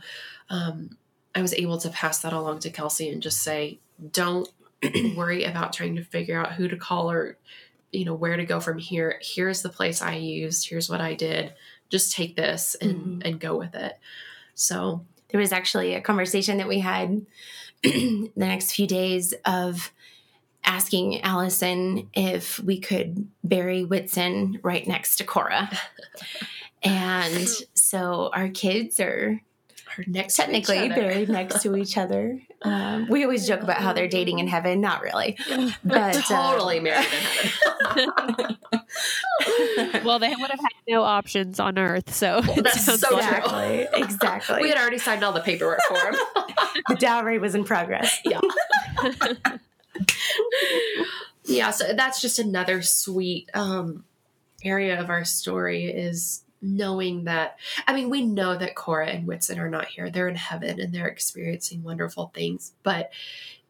[0.50, 0.98] um,
[1.36, 3.80] I was able to pass that along to Kelsey and just say,
[4.12, 4.50] don't
[5.16, 7.38] worry about trying to figure out who to call or,
[7.92, 9.20] you know, where to go from here.
[9.22, 10.70] Here's the place I used.
[10.70, 11.54] Here's what I did.
[11.90, 13.26] Just take this and, Mhm.
[13.26, 13.98] and go with it.
[14.56, 17.26] So, there was actually a conversation that we had
[17.84, 19.92] the next few days of
[20.64, 25.70] asking Allison if we could bury Whitson right next to Cora.
[26.84, 29.42] and so our kids are
[29.98, 32.42] our next technically buried next to each other.
[32.62, 34.82] Um, we always joke about how they're dating in heaven.
[34.82, 35.38] Not really,
[35.84, 38.58] but uh, totally married in heaven.
[40.04, 43.38] well, they would have had no options on Earth, so it that's so like- true.
[43.38, 44.62] exactly, exactly.
[44.62, 46.16] we had already signed all the paperwork for him.
[46.90, 48.20] the dowry was in progress.
[48.26, 48.42] yeah.
[51.46, 54.04] yeah, so that's just another sweet um
[54.64, 59.60] area of our story is knowing that I mean, we know that Cora and Whitson
[59.60, 60.10] are not here.
[60.10, 63.12] They're in heaven and they're experiencing wonderful things, but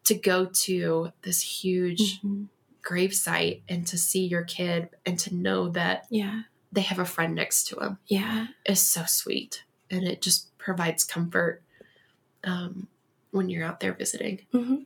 [0.04, 2.46] to go to this huge Mhm.
[2.82, 7.04] grave site and to see your kid and to know that Yeah, they have a
[7.04, 11.62] friend next to them yeah, is so sweet and it just provides comfort
[12.44, 12.88] um,
[13.32, 14.40] when you're out there visiting.
[14.52, 14.76] hmm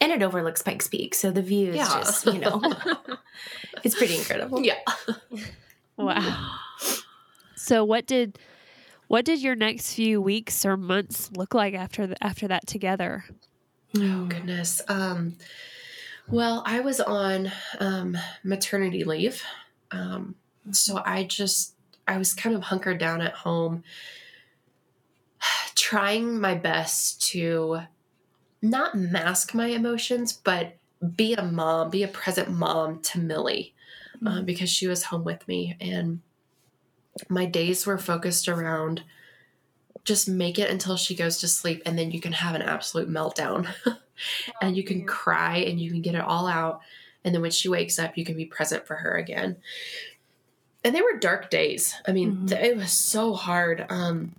[0.00, 1.98] and it overlooks Pikes Peak, so the view is Yeah.
[2.00, 2.60] just you know,
[3.84, 4.60] it's pretty incredible.
[4.62, 4.80] Yeah.
[5.96, 6.58] Wow.
[7.64, 8.38] So what did
[9.08, 13.24] what did your next few weeks or months look like after the, after that together?
[13.96, 14.82] Oh goodness.
[14.86, 15.36] Um,
[16.28, 17.50] well, I was on
[17.80, 19.42] um, maternity leave,
[19.90, 20.34] um,
[20.72, 21.74] so I just
[22.06, 23.82] I was kind of hunkered down at home,
[25.74, 27.80] trying my best to
[28.60, 30.76] not mask my emotions, but
[31.16, 33.74] be a mom, be a present mom to Millie,
[34.26, 36.20] um, because she was home with me, and
[37.28, 39.02] my days were focused around
[40.04, 43.08] just make it until she goes to sleep and then you can have an absolute
[43.08, 43.68] meltdown.
[44.62, 46.82] And you can cry and you can get it all out
[47.24, 49.56] and then when she wakes up you can be present for her again.
[50.84, 51.94] And they were dark days.
[52.06, 52.48] I mean Mhm.
[52.48, 53.84] th- it was so hard.
[53.88, 54.32] Um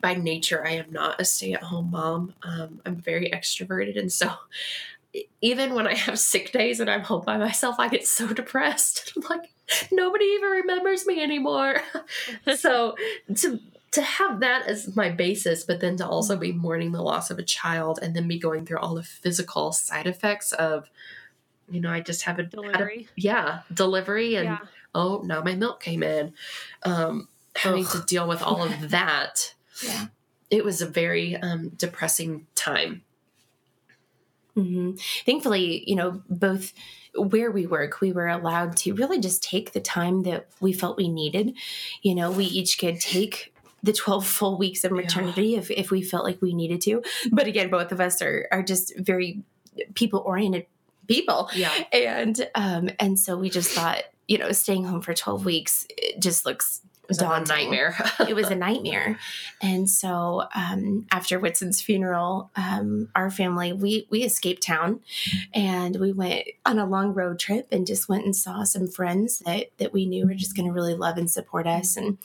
[0.00, 2.34] by nature i am not a stay-at-home mom.
[2.42, 4.30] Um, i'm very extroverted and so
[5.40, 9.12] even when i have sick days and i'm home by myself i get so depressed.
[9.16, 9.52] I'm like
[9.92, 11.82] nobody even remembers me anymore
[12.56, 12.94] so
[13.34, 17.30] to to have that as my basis but then to also be mourning the loss
[17.30, 20.88] of a child and then be going through all the physical side effects of
[21.70, 23.08] you know i just have a had a- Delivery.
[23.16, 24.58] yeah delivery and Yeah.
[24.94, 26.32] oh now my milk came in
[26.84, 27.92] um having Ugh.
[27.92, 30.06] to deal with all of that Yeah.
[30.50, 33.02] it was a very um depressing time
[34.56, 34.96] Mm-hmm.
[35.24, 36.72] Thankfully, you know, both
[37.20, 40.96] where we work, we were allowed to really just take the time that we felt
[40.96, 41.54] we needed.
[42.02, 43.52] You know, we each could take
[43.82, 45.02] the 12 full weeks of Yeah.
[45.02, 47.02] maternity if, if we felt like we needed to.
[47.30, 49.42] But again, both of us are, are just very
[49.94, 50.66] people oriented
[51.06, 51.48] people.
[51.54, 55.86] yeah And, um, and so we just thought, you know, staying home for 12 weeks,
[55.96, 57.96] it just looks it was a nightmare
[58.28, 59.18] it was a nightmare.
[59.62, 65.00] And so um, after Whitson's funeral, um, our family we we escaped town,
[65.54, 69.38] and we went on a long road trip and just went and saw some friends
[69.40, 71.96] that that we knew were just going to really love and support us.
[71.96, 72.18] And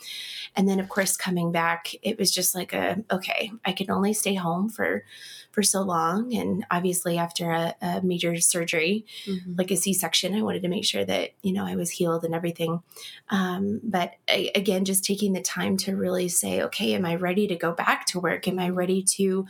[0.56, 4.14] and then of course coming back, it was just like a okay, I can only
[4.14, 5.06] stay home for
[5.54, 9.58] for so long, and obviously after a, a major surgery, Mhm.
[9.58, 10.34] like a C-section.
[10.36, 12.82] I wanted to make sure that you know I was healed and everything.
[13.30, 17.48] Um, but a- again, just taking the time to really say, okay, am I ready
[17.48, 18.48] to go back to work?
[18.48, 19.48] Am I ready to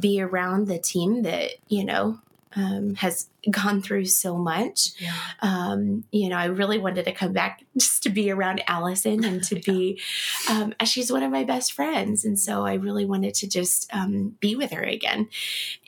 [0.00, 2.18] be around the team that you know
[2.56, 4.90] um, has gone through so much?
[5.00, 9.24] yeah Um, you know, I really wanted to come back just to be around Allison
[9.24, 10.00] and to be,
[10.50, 12.24] um, she's one of my best friends.
[12.24, 15.28] And so I really wanted to just um, be with her again.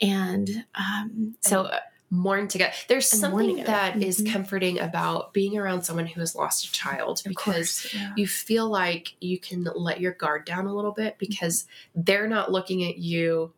[0.01, 4.31] And um, so, uh, mourn together there's And something that is Mhm.
[4.31, 8.13] comforting about being around someone who has lost a child of because course, yeah.
[8.15, 12.49] you feel like you can let your guard down a little bit because they're not
[12.49, 13.51] looking at you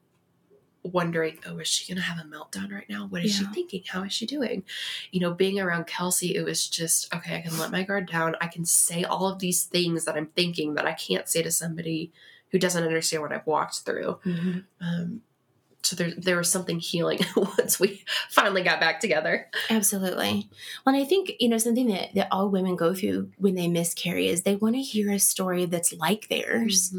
[0.83, 3.05] wondering, oh, is she going to have a meltdown right now?
[3.07, 3.83] What is she thinking?
[3.87, 4.63] How is she doing?
[5.11, 8.35] You know, being around Kelsey, it was just, okay, I can let my guard down.
[8.41, 11.51] I can say all of these things that I'm thinking that I can't say to
[11.51, 12.11] somebody
[12.51, 14.19] who doesn't understand what I've walked through.
[14.25, 14.63] Mhm.
[14.81, 15.21] Um,
[15.81, 19.49] so there, there was something healing once we finally got back together.
[19.69, 20.49] Absolutely.
[20.85, 23.67] Well, and I think, you know, something that, that all women go through when they
[23.69, 26.93] miscarry is they want to hear a story that's like theirs.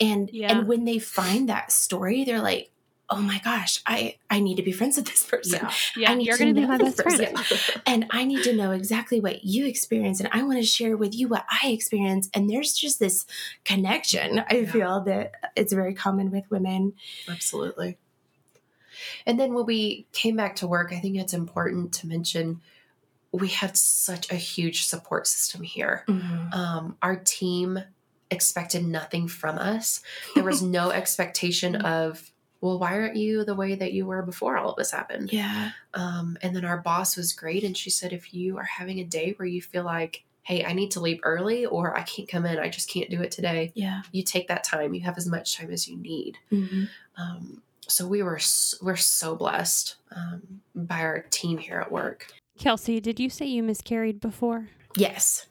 [0.00, 0.50] And Yeah.
[0.58, 2.70] and when they find that story, they're like,
[3.10, 5.60] oh my gosh, I, I need to be friends with this person.
[5.62, 5.72] Yeah.
[5.96, 7.36] Yeah, you're going to be my best friend.
[7.86, 10.20] And I need to know exactly what you experience.
[10.20, 12.28] And I want to share with you what I experience.
[12.34, 13.24] And there's just this
[13.64, 14.70] connection, I Yeah.
[14.70, 16.92] feel that it's very common with women.
[17.28, 17.96] Absolutely.
[19.24, 22.60] And then when we came back to work, I think it's important to mention
[23.32, 26.04] we had such a huge support system here.
[26.52, 27.78] Um, our team
[28.30, 30.02] expected nothing from us.
[30.34, 34.56] There was no expectation of, well, why aren't you the way that you were before
[34.56, 35.32] all of this happened?
[35.32, 35.70] Yeah.
[35.94, 37.62] Um, and then our boss was great.
[37.64, 40.72] And she said, if you are having a day where you feel like, hey, I
[40.72, 43.70] need to leave early or I can't come in, I just can't do it today,
[43.74, 44.02] Yeah.
[44.12, 44.94] you take that time.
[44.94, 46.38] You have as much time as you need.
[46.50, 46.88] Mhm.
[47.16, 48.40] Um, so we were
[48.82, 52.32] we're so blessed um, by our team here at work.
[52.58, 54.68] Kelsey, did you say you miscarried before?
[54.96, 55.46] Yes.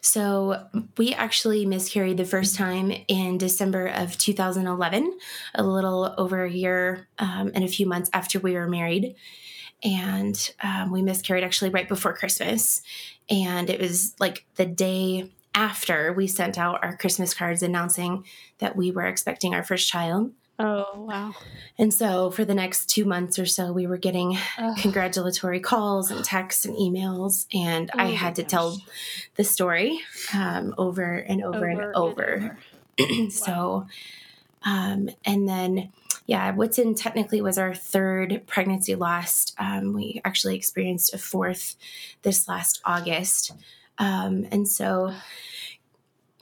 [0.00, 5.18] So we actually miscarried the first time in December of 2011,
[5.54, 9.14] a little over a year um, and a few months after we were married.
[9.82, 12.82] And um, we miscarried actually right before Christmas.
[13.28, 18.24] And it was like the day after we sent out our Christmas cards announcing
[18.58, 20.32] that we were expecting our first child.
[20.62, 21.34] Oh, wow.
[21.78, 24.76] And so for the next two months or so, we were getting Ugh.
[24.76, 27.46] congratulatory calls and texts and emails.
[27.54, 28.50] And I Oh my had to gosh.
[28.50, 28.78] tell
[29.36, 30.00] the story
[30.34, 32.58] um, over and over, and over.
[33.30, 33.86] so,
[34.62, 35.92] um, and then,
[36.26, 39.54] yeah, Whitson technically was our third pregnancy loss.
[39.56, 41.76] Um, we actually experienced a fourth
[42.20, 43.52] this last August.
[43.96, 45.14] Um, and so,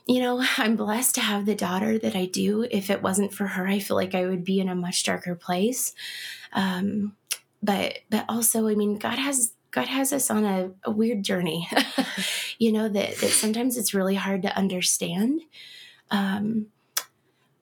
[0.09, 2.67] you know, I'm blessed to have the daughter that I do.
[2.69, 5.35] If it wasn't for her, I feel like I would be in a much darker
[5.35, 5.93] place.
[6.51, 7.15] Um,
[7.61, 11.69] but, but also, I mean, God has God has us on a, a weird journey,
[12.57, 15.41] you know, that, that sometimes it's really hard to understand.
[16.09, 16.67] Um,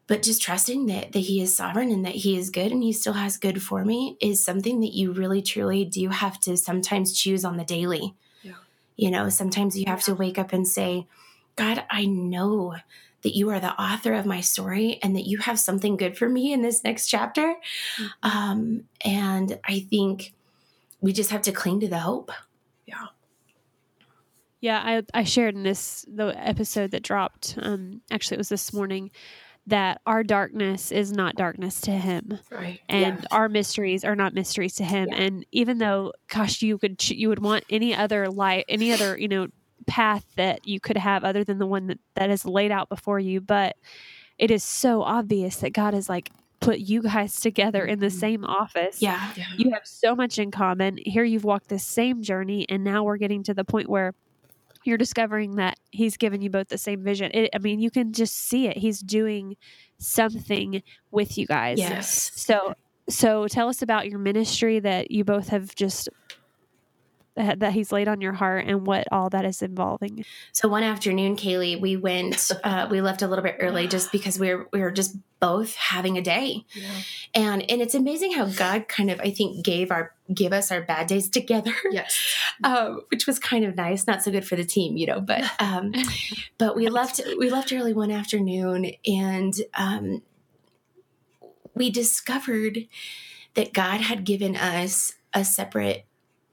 [0.07, 2.93] but just trusting that, that he is sovereign and that he is good and he
[2.93, 7.11] still has good for me is something that you really truly do have to sometimes
[7.11, 8.15] choose on the daily.
[8.41, 8.53] Yeah.
[8.95, 11.07] You know, sometimes you have to wake up and say,
[11.57, 12.75] God, I know
[13.23, 16.29] that you are the author of my story and that you have something good for
[16.29, 17.55] me in this next chapter.
[17.97, 18.29] Mm-hmm.
[18.29, 20.33] Um, and I think
[21.01, 22.31] we just have to cling to the hope.
[22.85, 23.07] Yeah,
[24.59, 24.81] Yeah,
[25.13, 27.55] I I shared in this the episode that dropped.
[27.61, 29.11] Um, actually, it was this morning
[29.67, 32.79] that our darkness is not darkness to him, Right.
[32.87, 33.25] and Yeah.
[33.31, 35.09] our mysteries are not mysteries to him.
[35.11, 35.17] Yeah.
[35.17, 39.27] And even though, gosh, you could you would want any other light, any other you
[39.27, 39.47] know
[39.85, 43.19] path that you could have other than the one that that is laid out before
[43.19, 43.75] you, but
[44.37, 48.11] it is so obvious that God has like put you guys together in the Mhm.
[48.19, 49.01] same office.
[49.01, 49.31] Yeah.
[49.35, 49.45] Yeah.
[49.57, 50.97] you have so much in common.
[51.05, 54.13] Here you've walked the same journey, and now we're getting to the point where
[54.83, 57.29] you're discovering that he's given you both the same vision.
[57.33, 58.77] It, I mean, you can just see it.
[58.77, 59.55] He's doing
[59.99, 61.77] something with you guys.
[61.77, 62.31] Yes.
[62.35, 62.73] So,
[63.09, 66.09] so tell us about your ministry that you both have just
[67.37, 70.25] that he's laid on your heart and what all that is involving.
[70.51, 74.39] So one afternoon, Kaylee, we went, uh, we left a little bit early just because
[74.39, 76.65] we were, we were just both having a day.
[76.73, 76.89] Yeah.
[77.35, 80.81] And, and it's amazing how God kind of, I think, gave our, give us our
[80.81, 81.73] bad days together.
[81.91, 82.35] Yes.
[82.63, 84.07] um, which was kind of nice.
[84.07, 85.21] Not so good for the team, you know.
[85.21, 85.93] But um,
[86.57, 90.21] but we left we left early one afternoon, and um,
[91.73, 92.87] we discovered
[93.53, 96.05] that God had given us a separate,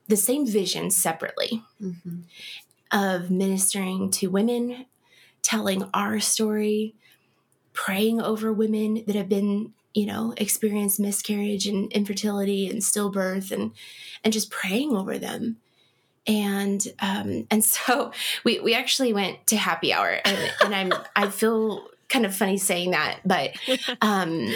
[0.08, 2.20] the same vision separately Mm-hmm.
[2.92, 4.86] of ministering to women,
[5.42, 6.94] telling our story,
[7.72, 13.72] praying over women that have been, you know, experienced miscarriage and infertility and stillbirth and
[14.22, 15.56] and just praying over them.
[16.26, 18.12] And um and so
[18.44, 22.56] we we actually went to happy hour and, and I'm I feel kind of funny
[22.56, 23.50] saying that, but
[24.00, 24.48] um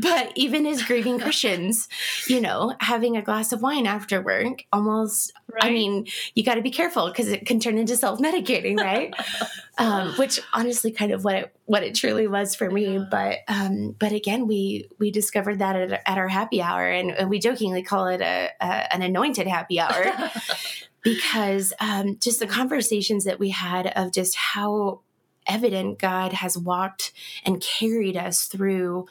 [0.00, 1.88] but even as grieving Christians,
[2.28, 6.62] you know, having a glass of wine after work almost I mean, you got to
[6.62, 9.14] be careful because it can turn into self medicating, right?
[9.78, 13.04] um, which honestly, kind of what it what it truly was for me.
[13.10, 17.30] But um, but again, we we discovered that at, at our happy hour, and, and
[17.30, 20.30] we jokingly call it a, a an anointed happy hour
[21.02, 25.00] because um, just the conversations that we had of just how
[25.48, 27.12] evident God has walked
[27.44, 29.06] and carried us through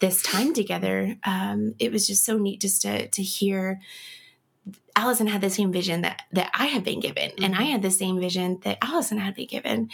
[0.00, 1.16] this time together.
[1.24, 3.80] Um, it was just so neat just to to hear.
[4.96, 7.70] Allison had the same vision that that I had been given, and I Mhm.
[7.72, 9.90] had the same vision that Allison had been given,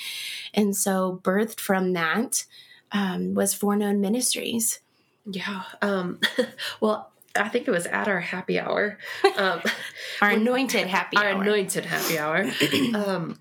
[0.55, 2.45] and so birthed from that
[2.93, 4.81] um, was Foreknown Ministries.
[5.27, 5.63] Yeah.
[5.83, 6.21] Um,
[6.81, 8.99] well, I think it was at our happy hour.
[9.37, 9.61] Um,
[10.23, 11.43] Our anointed happy our hour.
[11.43, 12.45] anointed happy hour.
[12.95, 13.41] um,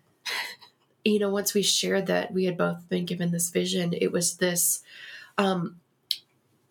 [1.06, 4.38] you know, once we shared that we had both been given this vision, it was
[4.38, 4.82] this
[5.38, 5.80] um,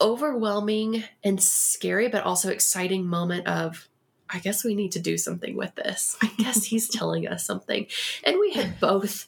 [0.00, 3.88] overwhelming and scary, but also exciting moment of,
[4.30, 6.16] I guess we need to do something with this.
[6.22, 7.86] I guess he's telling us something.
[8.24, 9.26] And we had both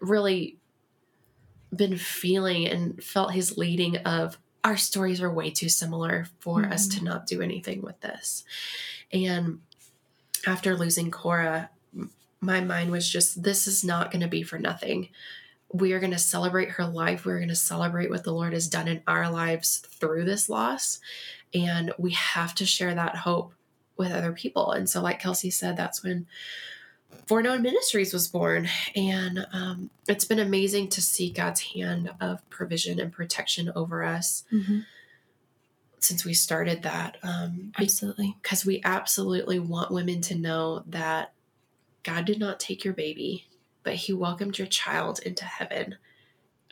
[0.00, 0.56] really
[1.74, 6.88] been feeling and felt his leading of our stories are way too similar for us
[6.88, 8.44] to not do anything with this.
[9.12, 9.60] And
[10.46, 11.70] after losing Cora,
[12.40, 15.08] my mind was just this is not going to be for nothing.
[15.72, 17.24] We are going to celebrate her life.
[17.26, 20.98] We're going to celebrate what the Lord has done in our lives through this loss.
[21.52, 23.52] And we have to share that hope
[23.96, 24.72] with other people.
[24.72, 26.26] And so, like Kelsey said, that's when
[27.26, 28.68] Foreknown Ministries was born.
[28.94, 34.44] And um, it's been amazing to see God's hand of provision and protection over us
[34.52, 34.84] Mhm.
[35.98, 37.16] since we started that.
[37.22, 38.36] Um, Absolutely.
[38.42, 41.32] because we absolutely want women to know that
[42.02, 43.46] God did not take your baby,
[43.82, 45.96] but He welcomed your child into heaven.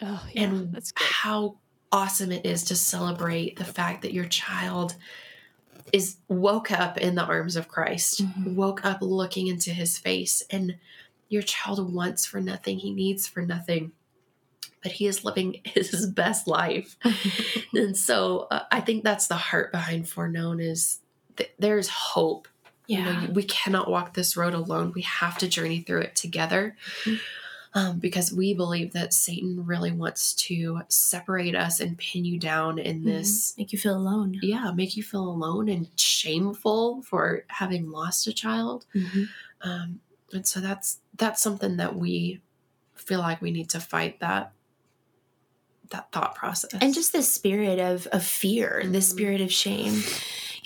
[0.02, 1.06] Oh, yeah, and that's good.
[1.06, 1.56] how
[1.92, 4.96] awesome it is to celebrate the fact that your child
[5.92, 8.54] is woke up in the arms of Christ, Mhm.
[8.54, 10.76] woke up looking into His face, and
[11.28, 13.92] your child wants for nothing, he needs for nothing.
[14.82, 16.96] But he is living his best life.
[17.74, 21.00] and so uh, I think that's the heart behind Foreknown is
[21.36, 22.46] th- there's hope
[22.86, 23.30] you know, Yeah.
[23.30, 24.92] we cannot walk this road alone.
[24.94, 26.76] We have to journey through it together.
[27.04, 27.20] Mhm.
[27.74, 32.78] Um, because we believe that Satan really wants to separate us and pin you down
[32.78, 34.38] in this, Make you feel alone.
[34.42, 38.86] yeah, make you feel alone and shameful for having lost a child.
[38.94, 39.28] Mhm.
[39.60, 40.00] Um,
[40.32, 42.40] and so that's that's something that we
[42.94, 44.52] feel like we need to fight that
[45.90, 46.70] that thought process.
[46.80, 49.02] and just the spirit of of fear the Mhm.
[49.02, 50.02] spirit of shame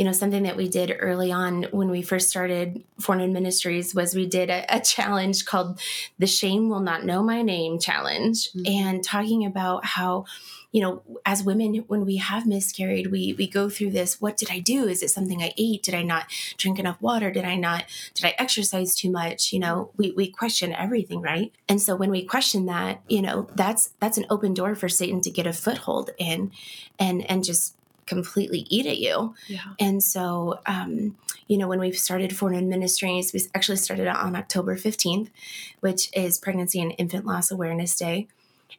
[0.01, 4.15] you know something that we did early on when we first started Foreknown Ministries was
[4.15, 5.79] we did a, a challenge called
[6.19, 8.67] the shame will not know my name challenge Mhm.
[8.67, 10.25] and talking about how
[10.73, 14.21] you know, as women, when we have miscarried, we we go through this.
[14.21, 14.87] What did I do?
[14.87, 15.83] Is it something I ate?
[15.83, 16.27] Did I not
[16.59, 17.33] drink enough water?
[17.33, 17.85] Did I not?
[18.15, 19.53] Did I exercise too much?
[19.53, 21.51] You know, we we question everything, right?
[21.69, 25.21] And so when we question that, you know, that's that's an open door for Satan
[25.23, 26.53] to get a foothold in,
[27.01, 27.75] and and just
[28.11, 29.35] completely eat at you.
[29.47, 29.61] Yeah.
[29.79, 34.77] And so, um, you know, when we've started Foreknown Ministries, we actually started on October
[34.77, 35.29] 15th,
[35.79, 38.27] which is Pregnancy and Infant Loss Awareness Day.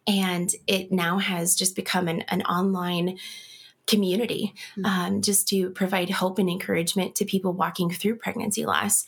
[0.05, 3.17] And it now has just become an, an online
[3.87, 4.85] community Mhm.
[4.85, 9.05] um, just to provide hope and encouragement to people walking through pregnancy loss.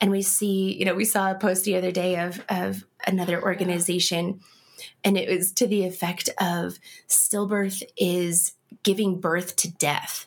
[0.00, 3.42] And we see, you know, we saw a post the other day of, of another
[3.42, 4.40] organization,
[5.04, 8.52] and it was to the effect of stillbirth is
[8.82, 10.26] giving birth to death.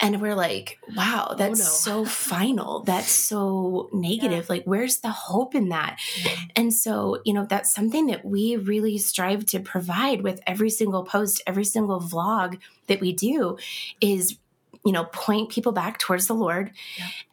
[0.00, 1.64] And we're like, wow, oh, that's no.
[1.64, 2.80] so final.
[2.80, 4.48] That's so negative.
[4.48, 5.98] Like, where's the hope in that?
[5.98, 6.44] Mm-hmm.
[6.56, 11.04] And so, you know, that's something that we really strive to provide with every single
[11.04, 13.56] post, every single vlog that we do
[14.00, 14.38] is
[14.84, 16.70] you know point people back towards the lord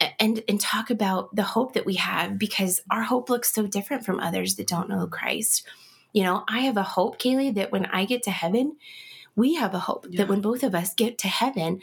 [0.01, 3.67] a- and and talk about the hope that we have because our hope looks so
[3.67, 5.67] different from others that don't know christ
[6.13, 8.75] you know i have a hope kaylee that when i get to heaven
[9.35, 10.17] we have a hope Yeah.
[10.19, 11.81] that when both of us get to heaven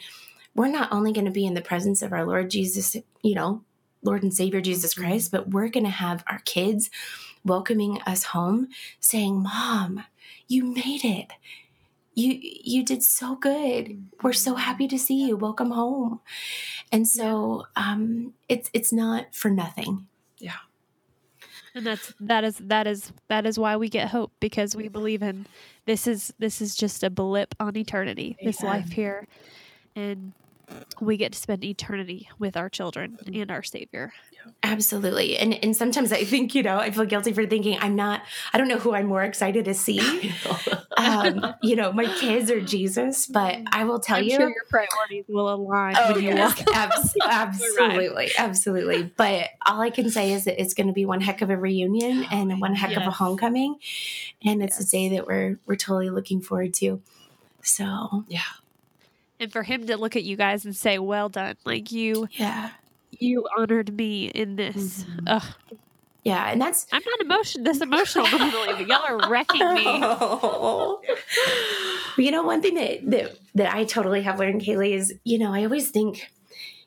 [0.55, 3.63] we're not only going to be in the presence of our lord jesus you know
[4.03, 5.03] lord and savior jesus Mhm.
[5.03, 6.89] christ but we're going to have our kids
[7.45, 8.67] welcoming us home
[8.99, 10.03] saying mom
[10.47, 11.31] you made it.
[12.13, 14.05] You you did so good.
[14.21, 15.37] We're so happy to see you.
[15.37, 16.19] Welcome home.
[16.91, 20.07] And so um it's it's not for nothing
[21.73, 25.21] And that's that is that is that is why we get hope because we believe
[25.21, 25.47] in
[25.85, 28.37] this is this is just a blip on eternity.
[28.43, 29.27] This life here
[29.95, 30.33] and
[30.99, 34.13] we get to spend eternity with our children and our savior.
[34.63, 38.21] absolutely and and sometimes i think you know i feel guilty for thinking i'm not
[38.53, 40.31] i don't know who i'm more excited to see
[40.97, 44.65] um you know my kids or jesus but i will tell I'm you sure your
[44.69, 46.57] priorities will align Oh, when you yes.
[46.57, 49.03] walk Abs- absolutely, absolutely.
[49.17, 51.57] But all I can say is that it's going to be one heck of a
[51.57, 53.75] reunion and one heck of a homecoming,
[54.43, 54.87] and it's Yes.
[54.87, 57.01] a day that we're we're totally looking forward to.
[57.61, 58.41] So Yeah.
[59.41, 62.69] And for him to look at you guys and say, "Well done." Like you yeah,
[63.11, 65.03] you honored me in this.
[65.03, 65.23] Mhm.
[65.27, 65.43] Ugh,
[66.23, 69.83] yeah, and that's I'm not emotion this emotional but y'all are wrecking me.
[72.23, 75.53] you know, one thing that, that that I totally have learned, Kaylee, is you know
[75.53, 76.29] I always think,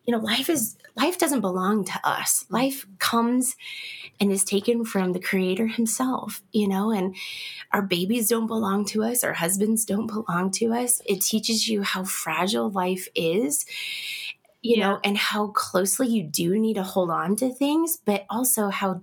[0.07, 2.45] you know, life is life doesn't belong to us.
[2.45, 2.55] Mm-hmm.
[2.55, 3.57] Life comes
[4.20, 6.42] and is taken from the Creator Himself.
[6.53, 7.16] You know, and
[7.72, 9.24] our babies don't belong to us.
[9.24, 11.03] Our husbands don't belong to us.
[11.07, 13.66] It teaches you how fragile life is.
[14.62, 18.70] You know, and how closely you do need to hold on to things, but also
[18.70, 19.03] how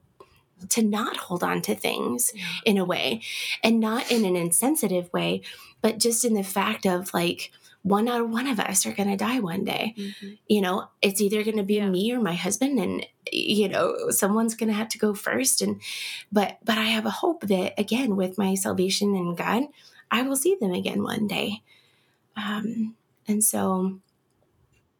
[0.69, 2.45] to not hold on to things Yeah.
[2.65, 3.21] in a way
[3.63, 5.41] and not in an insensitive way
[5.81, 7.51] but just in the fact of like
[7.83, 10.37] one out of one of us are going to die one day Mhm.
[10.47, 11.89] you know it's either going to be Yeah.
[11.89, 15.81] me or my husband and you know someone's going to have to go first and
[16.31, 19.63] but but i have a hope that again with my salvation in god
[20.11, 21.63] i will see them again one day
[22.37, 22.95] um
[23.27, 23.99] and so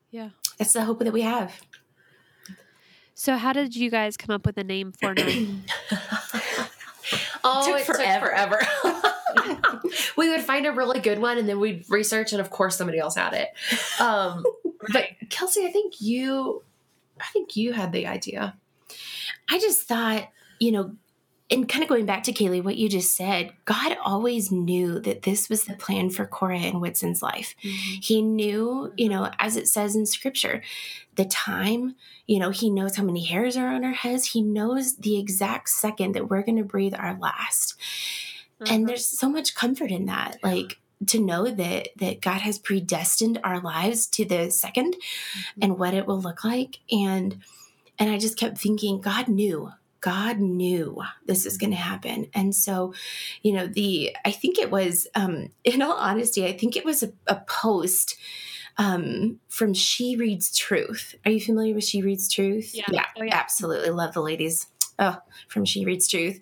[0.10, 0.30] Yeah.
[0.58, 1.62] that's the hope that we have
[3.14, 5.66] So how did you guys come up with a name for nine?
[7.44, 8.28] Oh, Took it forever.
[8.28, 8.60] took forever.
[10.18, 13.00] we would find a really good one and then we'd research, and of course, somebody
[13.00, 13.50] else had it.
[14.00, 14.44] Um,
[14.92, 16.64] But Kelsey, I think you,
[17.20, 18.56] I think you had the idea.
[19.50, 20.30] I just thought,
[20.60, 20.96] you know,
[21.50, 25.24] and kind of going back to Kaylee, what you just said, God always knew that
[25.24, 27.56] this was the plan for Cora and Whitson's life.
[27.60, 30.64] He knew, you know, as it says in scripture,
[31.16, 34.28] the time, you know, he knows how many hairs are on our heads.
[34.28, 37.76] He knows the exact second that we're going to breathe our last.
[38.62, 38.74] Uh-huh.
[38.74, 40.38] And there's so much comfort in that.
[40.44, 44.94] Like, to know that that God has predestined our lives to the 2nd
[45.60, 47.40] and what it will look like and
[47.98, 52.54] and I just kept thinking God knew God knew this is going to happen and
[52.54, 52.94] so
[53.42, 57.02] you know the I think it was um in all honesty I think it was
[57.02, 58.16] a, a post
[58.78, 62.86] um from She Reads Truth are you familiar with She Reads Truth Yeah.
[62.92, 63.36] yeah, Oh, yeah.
[63.36, 64.68] absolutely love the ladies
[65.02, 65.18] oh
[65.50, 66.40] from She Reads Truth.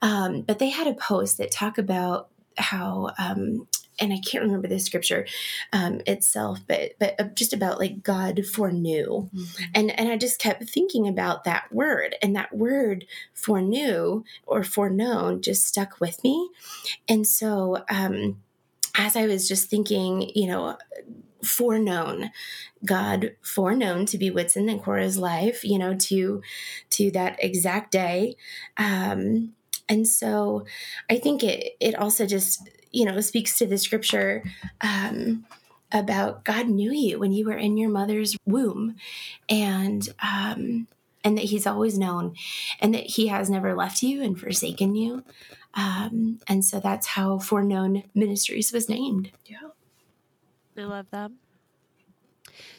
[0.00, 3.66] Um but they had a post that talk about how um
[4.00, 5.26] and I can't remember the scripture
[5.72, 9.28] um, itself, but but uh, just about like God foreknew,
[9.74, 15.42] and and I just kept thinking about that word, and that word foreknew or foreknown
[15.42, 16.48] just stuck with me,
[17.08, 18.42] and so um,
[18.96, 20.78] as I was just thinking, you know,
[21.44, 22.30] foreknown,
[22.84, 26.42] God foreknown to be Whitson and Cora's life, you know, to
[26.90, 28.36] to that exact day.
[28.76, 29.54] Um,
[29.88, 30.64] and so
[31.10, 34.42] I think it it also just you know, speaks to the scripture
[34.80, 35.44] um,
[35.92, 38.96] about God knew you when you were in your mother's womb,
[39.48, 40.86] and um,
[41.24, 42.34] and that He's always known,
[42.80, 45.24] and that He has never left you and forsaken you.
[45.74, 49.30] Um, and so that's how Foreknown Ministries was named.
[49.46, 49.68] Yeah.
[50.80, 51.30] I love that.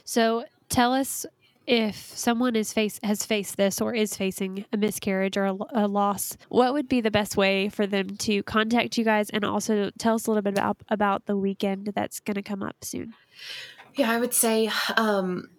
[0.03, 1.25] So tell us
[1.67, 5.87] if someone is face has faced this or is facing a miscarriage or a, a,
[5.87, 9.91] loss, what would be the best way for them to contact you guys and also
[9.99, 13.13] tell us a little bit about about the weekend that's going to come up soon?
[13.95, 15.49] Yeah, I would say um,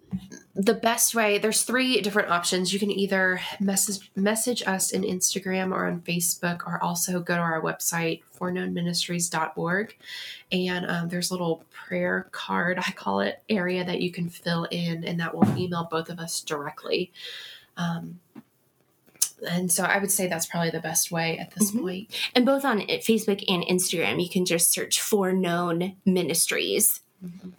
[0.55, 5.71] the best way there's three different options you can either message message us in instagram
[5.71, 9.95] or on facebook or also go to our website foreknownministries.org
[10.51, 14.65] and um, there's a little prayer card i call it area that you can fill
[14.65, 17.11] in and that will email both of us directly
[17.77, 18.19] um,
[19.47, 21.81] and so I would say that's probably the best way at this mm-hmm.
[21.81, 22.29] point.
[22.35, 27.01] And both on Facebook and Instagram, you can just search Foreknown Ministries.
[27.23, 27.49] Mm-hmm.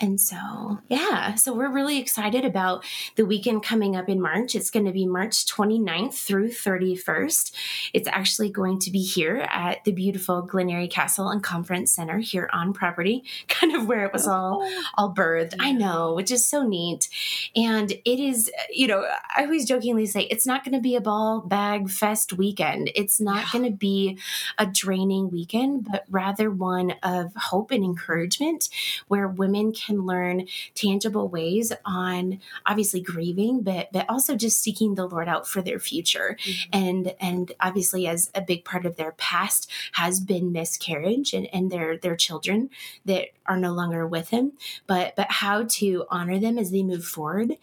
[0.00, 2.84] And so, yeah, so we're really excited about
[3.16, 4.54] the weekend coming up in March.
[4.54, 7.52] It's going to be March 29th through 31st.
[7.92, 12.18] It's actually going to be here at the beautiful Glen Eyrie Castle and Conference Center
[12.18, 14.82] here on property, kind of where it was oh, all oh.
[14.96, 15.54] all birthed.
[15.58, 17.08] I know, which is so neat.
[17.56, 21.00] And it is, you know, I always jokingly say it's not going to be a
[21.00, 22.90] ball bag fest weekend.
[22.94, 23.48] It's not yeah.
[23.52, 24.18] going to be
[24.58, 28.68] a draining weekend, but rather one of hope and encouragement
[29.08, 34.94] where women can can learn tangible ways on obviously grieving, but but also just seeking
[34.94, 36.36] the Lord out for their future.
[36.44, 36.70] Mm-hmm.
[36.72, 41.70] And and obviously as a big part of their past has been miscarriage and, and
[41.70, 42.70] their their children
[43.04, 44.52] that are no longer with him,
[44.86, 47.56] but but how to honor them as they move forward.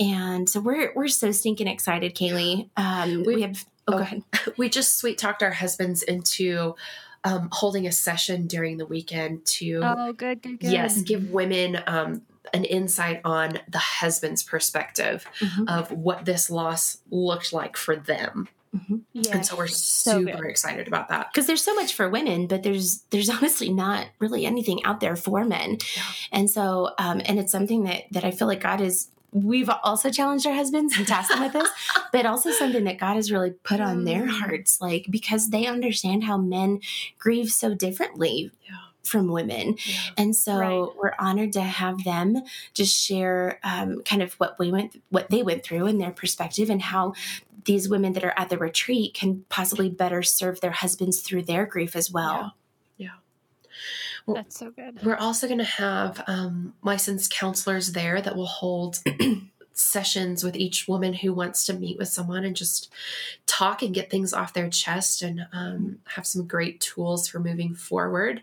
[0.00, 2.70] And so we're we're so stinking excited, Kaylee.
[2.76, 4.22] Um, we have oh, go ahead.
[4.56, 6.74] We just sweet talked our husbands into
[7.28, 10.72] um, holding a session during the weekend to oh good good, good.
[10.72, 12.22] yes give women um,
[12.54, 15.68] an insight on the husband's perspective mm-hmm.
[15.68, 18.96] of what this loss looked like for them mm-hmm.
[19.12, 19.28] yes.
[19.28, 23.02] and so we're super excited about that because there's so much for women but there's
[23.10, 26.02] there's honestly not really anything out there for men yeah.
[26.32, 30.10] and so um, and it's something that that i feel like god is we've also
[30.10, 31.68] challenged our husbands and tasked them with this,
[32.12, 34.30] but also something that God has really put on their mm.
[34.30, 36.80] hearts, like because they understand how men
[37.18, 38.50] grieve so differently.
[38.66, 38.76] Yeah.
[39.04, 39.94] From women, yeah.
[40.18, 40.96] and so right.
[40.98, 42.42] we're honored to have them
[42.74, 46.68] just share um, kind of what we went, what they went through, and their perspective,
[46.68, 47.14] and how
[47.64, 51.64] these women that are at the retreat can possibly better serve their husbands through their
[51.64, 52.54] grief as well.
[52.98, 53.06] Yeah.
[53.06, 53.70] yeah.
[54.34, 55.02] That's so good.
[55.04, 58.98] We're also going to have um, licensed counselors there that will hold
[59.72, 62.92] sessions with each woman who wants to meet with someone and just
[63.46, 67.74] talk and get things off their chest and um, have some great tools for moving
[67.74, 68.42] forward.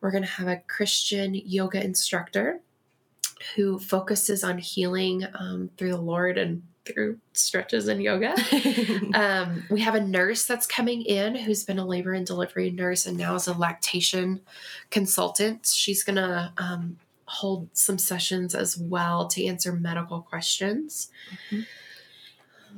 [0.00, 2.60] We're going to have a Christian yoga instructor
[3.56, 8.34] who focuses on healing um, through the Lord and through stretches and yoga.
[9.14, 13.06] um, we have a nurse that's coming in who's been a labor and delivery nurse
[13.06, 14.40] and now is a lactation
[14.90, 15.66] consultant.
[15.66, 21.10] She's going to um, hold some sessions as well to answer medical questions.
[21.50, 21.62] Mm-hmm.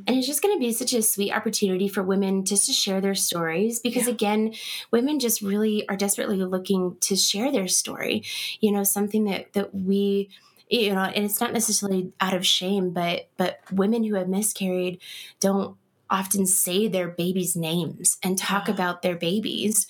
[0.07, 3.01] And it's just going to be such a sweet opportunity for women just to share
[3.01, 4.13] their stories because, yeah.
[4.13, 4.55] again,
[4.91, 8.23] women just really are desperately looking to share their story.
[8.61, 10.29] You know, something that that we
[10.69, 15.01] you know and it's not necessarily out of shame but but women who have miscarried
[15.41, 15.77] don't
[16.09, 19.87] often say their babies names and talk about their babies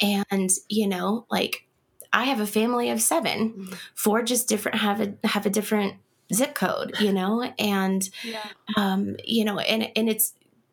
[0.00, 0.22] yeah.
[0.30, 1.66] and you know like
[2.12, 3.74] i have a family of 7 mm-hmm.
[3.94, 5.94] four just different have a have a different
[6.32, 8.46] zip code you know and yeah.
[8.76, 10.32] um you know and and it's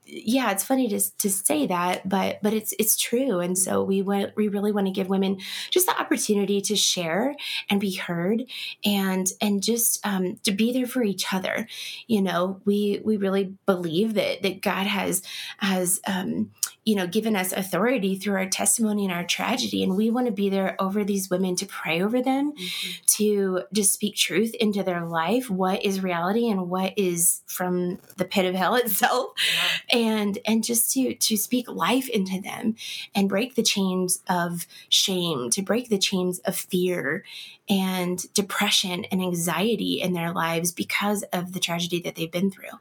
[0.10, 4.02] yeah, it's funny to to say that, but but it's it's true, and so we
[4.02, 5.40] want we really want to give women
[5.70, 7.36] just the opportunity to share
[7.70, 8.46] and be heard,
[8.86, 11.68] and and just um, to be there for each other.
[12.08, 15.22] You know, we we really believe that that God has
[15.58, 16.52] has um,
[16.88, 20.34] you know given us authority through our testimony and our tragedy, and we want to
[20.34, 22.92] be there over these women to pray over them, mm-hmm.
[23.06, 28.26] to just speak truth into their life, what is reality and what is from the
[28.26, 29.32] pit of hell itself.
[29.38, 29.68] Yeah
[29.98, 32.76] and and just to to speak life into them
[33.16, 37.24] and break the chains of shame to break the chains of fear
[37.70, 42.80] and depression and anxiety in their lives because of the tragedy that they've been through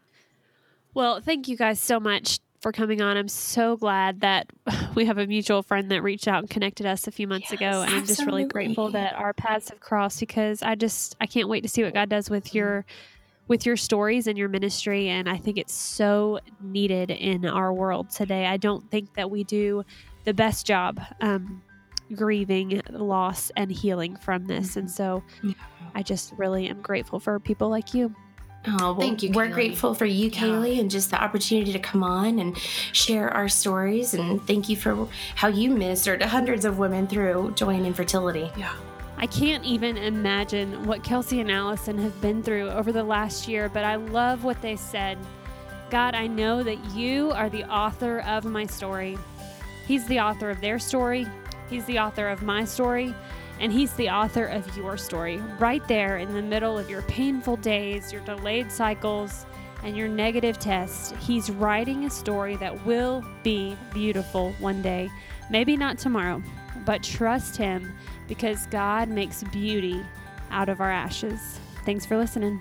[0.95, 3.17] well thank you guys so much for coming on.
[3.17, 4.51] I'm so glad that
[4.95, 7.61] we have a mutual friend that reached out and connected us a few months yes,
[7.61, 7.83] ago.
[7.83, 11.49] And I'm just really grateful that our paths have crossed because I just I can't
[11.49, 12.85] wait to see what God does with your
[13.49, 15.09] with your stories and your ministry.
[15.09, 18.47] And I think it's so needed in our world today.
[18.47, 19.85] I don't think that we do
[20.25, 21.63] the best job um,
[22.13, 24.77] grieving loss and healing from this.
[24.77, 25.23] And so.
[25.97, 28.15] I just really am grateful for people like you.
[28.69, 29.53] Oh, well, Thank you, We're Kaylee.
[29.53, 30.41] grateful for you, Yeah.
[30.41, 32.57] Kaylee, and just the opportunity to come on and
[32.93, 34.15] share our stories.
[34.15, 38.51] And thank you for how you ministered to hundreds of women through Joy in Infertility.
[38.57, 38.73] Yeah.
[39.19, 43.71] I can't even imagine what Kelsey and Allison have been through over the last year,
[43.71, 45.17] but I love what they said.
[45.89, 49.17] God, I know that you are the author of my story.
[49.87, 51.27] He's the author of their story,
[51.71, 53.15] He's the author of my story,
[53.61, 55.39] and He's the author of your story.
[55.59, 59.47] Right there in the middle of your painful days, your delayed cycles,
[59.83, 65.11] and your negative tests, He's writing a story that will be beautiful one day.
[65.51, 66.43] Maybe not tomorrow,
[66.85, 67.93] but trust Him
[68.29, 70.05] because God makes beauty
[70.51, 71.61] out of our ashes.
[71.85, 72.61] Thanks for listening.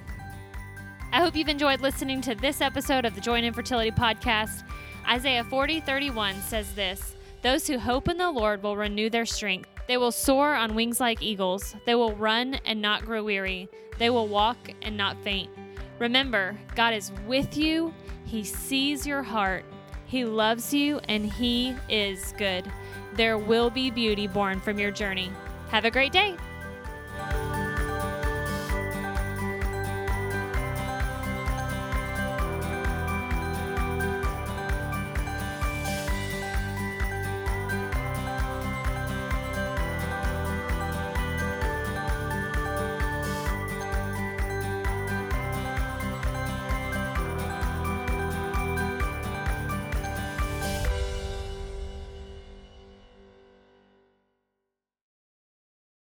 [1.12, 4.64] I hope you've enjoyed listening to this episode of the Joy in Infertility podcast.
[5.08, 9.75] Isaiah 40 31 says this Those who hope in the Lord will renew their strength.
[9.88, 11.76] They will soar on wings like eagles.
[11.86, 13.70] They will run and not grow weary.
[13.98, 15.50] They will walk and not faint.
[16.00, 17.94] Remember, God is with you.
[18.26, 19.64] He sees your heart.
[20.08, 22.70] He loves you and He is good.
[23.14, 25.32] There will be beauty born from your journey.
[25.70, 26.36] Have a great day.